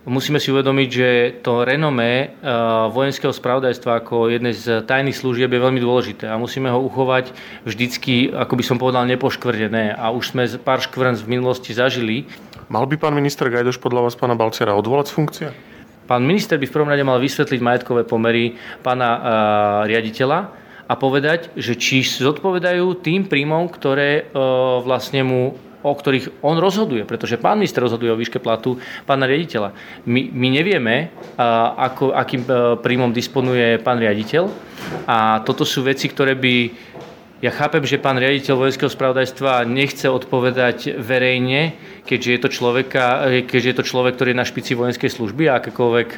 musíme 0.09 0.41
si 0.41 0.49
uvedomiť, 0.49 0.89
že 0.89 1.09
to 1.45 1.61
renomé 1.61 2.33
e, 2.41 2.49
vojenského 2.89 3.37
spravodajstva 3.37 4.01
ako 4.01 4.33
jednej 4.33 4.57
z 4.57 4.81
tajných 4.89 5.19
služieb 5.19 5.53
je 5.53 5.61
veľmi 5.61 5.77
dôležité 5.77 6.25
a 6.25 6.41
musíme 6.41 6.73
ho 6.73 6.81
uchovať 6.81 7.37
vždycky, 7.69 8.33
ako 8.33 8.57
by 8.57 8.65
som 8.65 8.81
povedal, 8.81 9.05
nepoškvrdené. 9.13 9.93
A 9.93 10.09
už 10.09 10.33
sme 10.33 10.49
pár 10.57 10.81
škvrn 10.81 11.21
v 11.21 11.37
minulosti 11.37 11.77
zažili. 11.77 12.25
Mal 12.73 12.89
by 12.89 12.97
pán 12.97 13.13
minister 13.13 13.53
Gajdoš 13.53 13.77
podľa 13.77 14.09
vás 14.09 14.17
pána 14.17 14.33
Balcera 14.33 14.73
odvolať 14.73 15.13
z 15.13 15.17
funkcie? 15.21 15.49
Pán 16.07 16.23
minister 16.23 16.57
by 16.57 16.67
v 16.71 16.75
prvom 16.75 16.91
rade 16.91 17.03
mal 17.03 17.19
vysvetliť 17.19 17.61
majetkové 17.61 18.07
pomery 18.07 18.55
pána 18.81 19.11
riaditeľa 19.91 20.39
a 20.87 20.95
povedať, 20.95 21.51
že 21.59 21.75
či 21.75 22.07
zodpovedajú 22.07 23.03
tým 23.03 23.27
príjmom, 23.27 23.67
ktoré 23.67 24.31
uh, 24.31 24.79
vlastne 24.87 25.27
mu 25.27 25.59
o 25.87 25.95
ktorých 25.95 26.43
on 26.43 26.59
rozhoduje, 26.59 27.07
pretože 27.07 27.39
pán 27.39 27.63
minister 27.63 27.79
rozhoduje 27.79 28.11
o 28.11 28.19
výške 28.19 28.43
platu 28.43 28.75
pána 29.07 29.31
riaditeľa. 29.31 29.71
My, 30.11 30.35
my 30.35 30.49
nevieme, 30.51 31.15
ako, 31.79 32.11
akým 32.11 32.43
príjmom 32.83 33.15
disponuje 33.15 33.79
pán 33.79 34.03
riaditeľ 34.03 34.51
a 35.07 35.47
toto 35.47 35.63
sú 35.63 35.87
veci, 35.87 36.11
ktoré 36.11 36.35
by 36.35 36.55
Ja 37.45 37.53
chápem, 37.53 37.85
že 37.85 38.01
pán 38.01 38.17
riaditeľ 38.17 38.65
vojenského 38.65 38.89
spravodajstva 38.89 39.69
nechce 39.69 40.09
odpovedať 40.09 40.97
verejne, 40.97 41.77
keďže 42.09 42.31
je 42.33 42.41
to, 42.41 42.49
človeka, 42.49 43.29
keďže 43.45 43.69
je 43.69 43.77
to 43.77 43.85
človek, 43.85 44.17
ktorý 44.17 44.33
je 44.33 44.41
na 44.41 44.49
špici 44.49 44.73
vojenskej 44.73 45.13
služby 45.13 45.53
a 45.53 45.61
akékoľvek. 45.61 46.09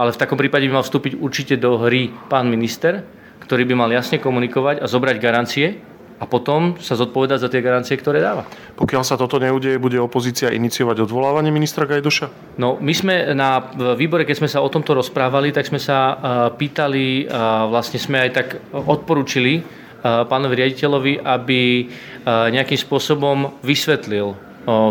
Ale 0.00 0.16
v 0.16 0.20
takom 0.20 0.40
prípade 0.40 0.64
by 0.64 0.80
mal 0.80 0.86
vstúpiť 0.88 1.20
určite 1.20 1.60
do 1.60 1.76
hry 1.76 2.08
pán 2.32 2.48
minister, 2.48 3.04
ktorý 3.44 3.68
by 3.68 3.74
mal 3.76 3.90
jasne 3.92 4.16
komunikovať 4.16 4.80
a 4.80 4.88
zobrať 4.88 5.16
garancie 5.20 5.76
a 6.16 6.24
potom 6.24 6.80
sa 6.80 6.96
zodpovedať 6.96 7.44
za 7.44 7.48
tie 7.52 7.60
garancie, 7.60 7.92
ktoré 8.00 8.24
dáva. 8.24 8.48
Pokiaľ 8.80 9.04
sa 9.04 9.20
toto 9.20 9.36
neudeje, 9.36 9.76
bude 9.76 10.00
opozícia 10.00 10.48
iniciovať 10.48 11.04
odvolávanie 11.04 11.52
ministra 11.52 11.84
Gajdoša? 11.84 12.56
No, 12.56 12.80
my 12.80 12.92
sme 12.96 13.36
na 13.36 13.60
výbore, 13.92 14.24
keď 14.24 14.36
sme 14.40 14.48
sa 14.48 14.64
o 14.64 14.72
tomto 14.72 14.96
rozprávali, 14.96 15.52
tak 15.52 15.68
sme 15.68 15.76
sa 15.76 16.16
pýtali, 16.56 17.28
vlastne 17.68 18.00
sme 18.00 18.24
aj 18.24 18.30
tak 18.32 18.48
odporúčili 18.72 19.84
pánovi 20.06 20.54
riaditeľovi, 20.54 21.18
aby 21.26 21.90
nejakým 22.26 22.78
spôsobom 22.78 23.58
vysvetlil 23.66 24.38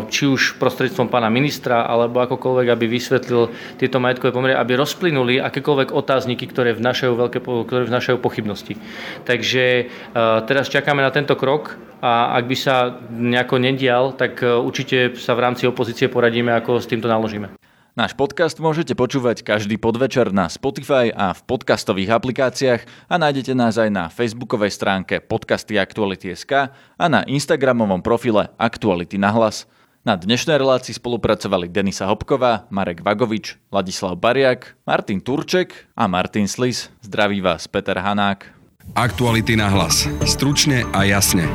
či 0.07 0.23
už 0.23 0.55
prostredstvom 0.55 1.11
pána 1.11 1.27
ministra, 1.27 1.83
alebo 1.83 2.23
akokoľvek, 2.23 2.67
aby 2.71 2.87
vysvetlil 2.87 3.51
tieto 3.75 3.99
majetkové 3.99 4.31
pomery, 4.31 4.55
aby 4.55 4.71
rozplynuli 4.79 5.43
akékoľvek 5.43 5.91
otázniky, 5.91 6.47
ktoré 6.47 6.71
vnašajú, 6.71 7.11
veľké, 7.11 7.43
ktoré 7.43 7.83
vnašajú 7.83 8.15
pochybnosti. 8.23 8.79
Takže 9.27 9.91
teraz 10.47 10.71
čakáme 10.71 11.03
na 11.03 11.11
tento 11.11 11.35
krok 11.35 11.75
a 11.99 12.39
ak 12.39 12.47
by 12.47 12.55
sa 12.55 13.03
nejako 13.11 13.59
nedial, 13.59 14.15
tak 14.15 14.39
určite 14.47 15.19
sa 15.19 15.35
v 15.35 15.43
rámci 15.43 15.67
opozície 15.67 16.07
poradíme, 16.07 16.55
ako 16.55 16.79
s 16.79 16.87
týmto 16.87 17.11
naložíme. 17.11 17.51
Náš 17.95 18.11
podcast 18.11 18.59
môžete 18.59 18.91
počúvať 18.91 19.39
každý 19.39 19.79
podvečer 19.79 20.35
na 20.35 20.51
Spotify 20.51 21.15
a 21.15 21.31
v 21.31 21.39
podcastových 21.47 22.11
aplikáciách 22.19 22.83
a 23.07 23.15
nájdete 23.15 23.55
nás 23.55 23.79
aj 23.79 23.87
na 23.87 24.11
facebookovej 24.11 24.75
stránke 24.75 25.23
podcasty 25.23 25.79
Aktuality.sk 25.79 26.75
a 26.75 27.05
na 27.07 27.23
instagramovom 27.23 28.03
profile 28.03 28.51
Aktuality 28.59 29.15
na 29.15 29.31
hlas. 29.31 29.63
Na 30.03 30.19
dnešnej 30.19 30.59
relácii 30.59 30.91
spolupracovali 30.91 31.71
Denisa 31.71 32.03
Hopková, 32.11 32.67
Marek 32.67 32.99
Vagovič, 32.99 33.55
Ladislav 33.71 34.19
Bariak, 34.19 34.75
Martin 34.83 35.23
Turček 35.23 35.87
a 35.95 36.11
Martin 36.11 36.51
Slis. 36.51 36.91
Zdraví 36.99 37.39
vás 37.39 37.63
Peter 37.71 37.95
Hanák. 37.95 38.43
Aktuality 38.91 39.55
na 39.55 39.71
hlas. 39.71 40.03
Stručne 40.27 40.83
a 40.91 41.07
jasne. 41.07 41.47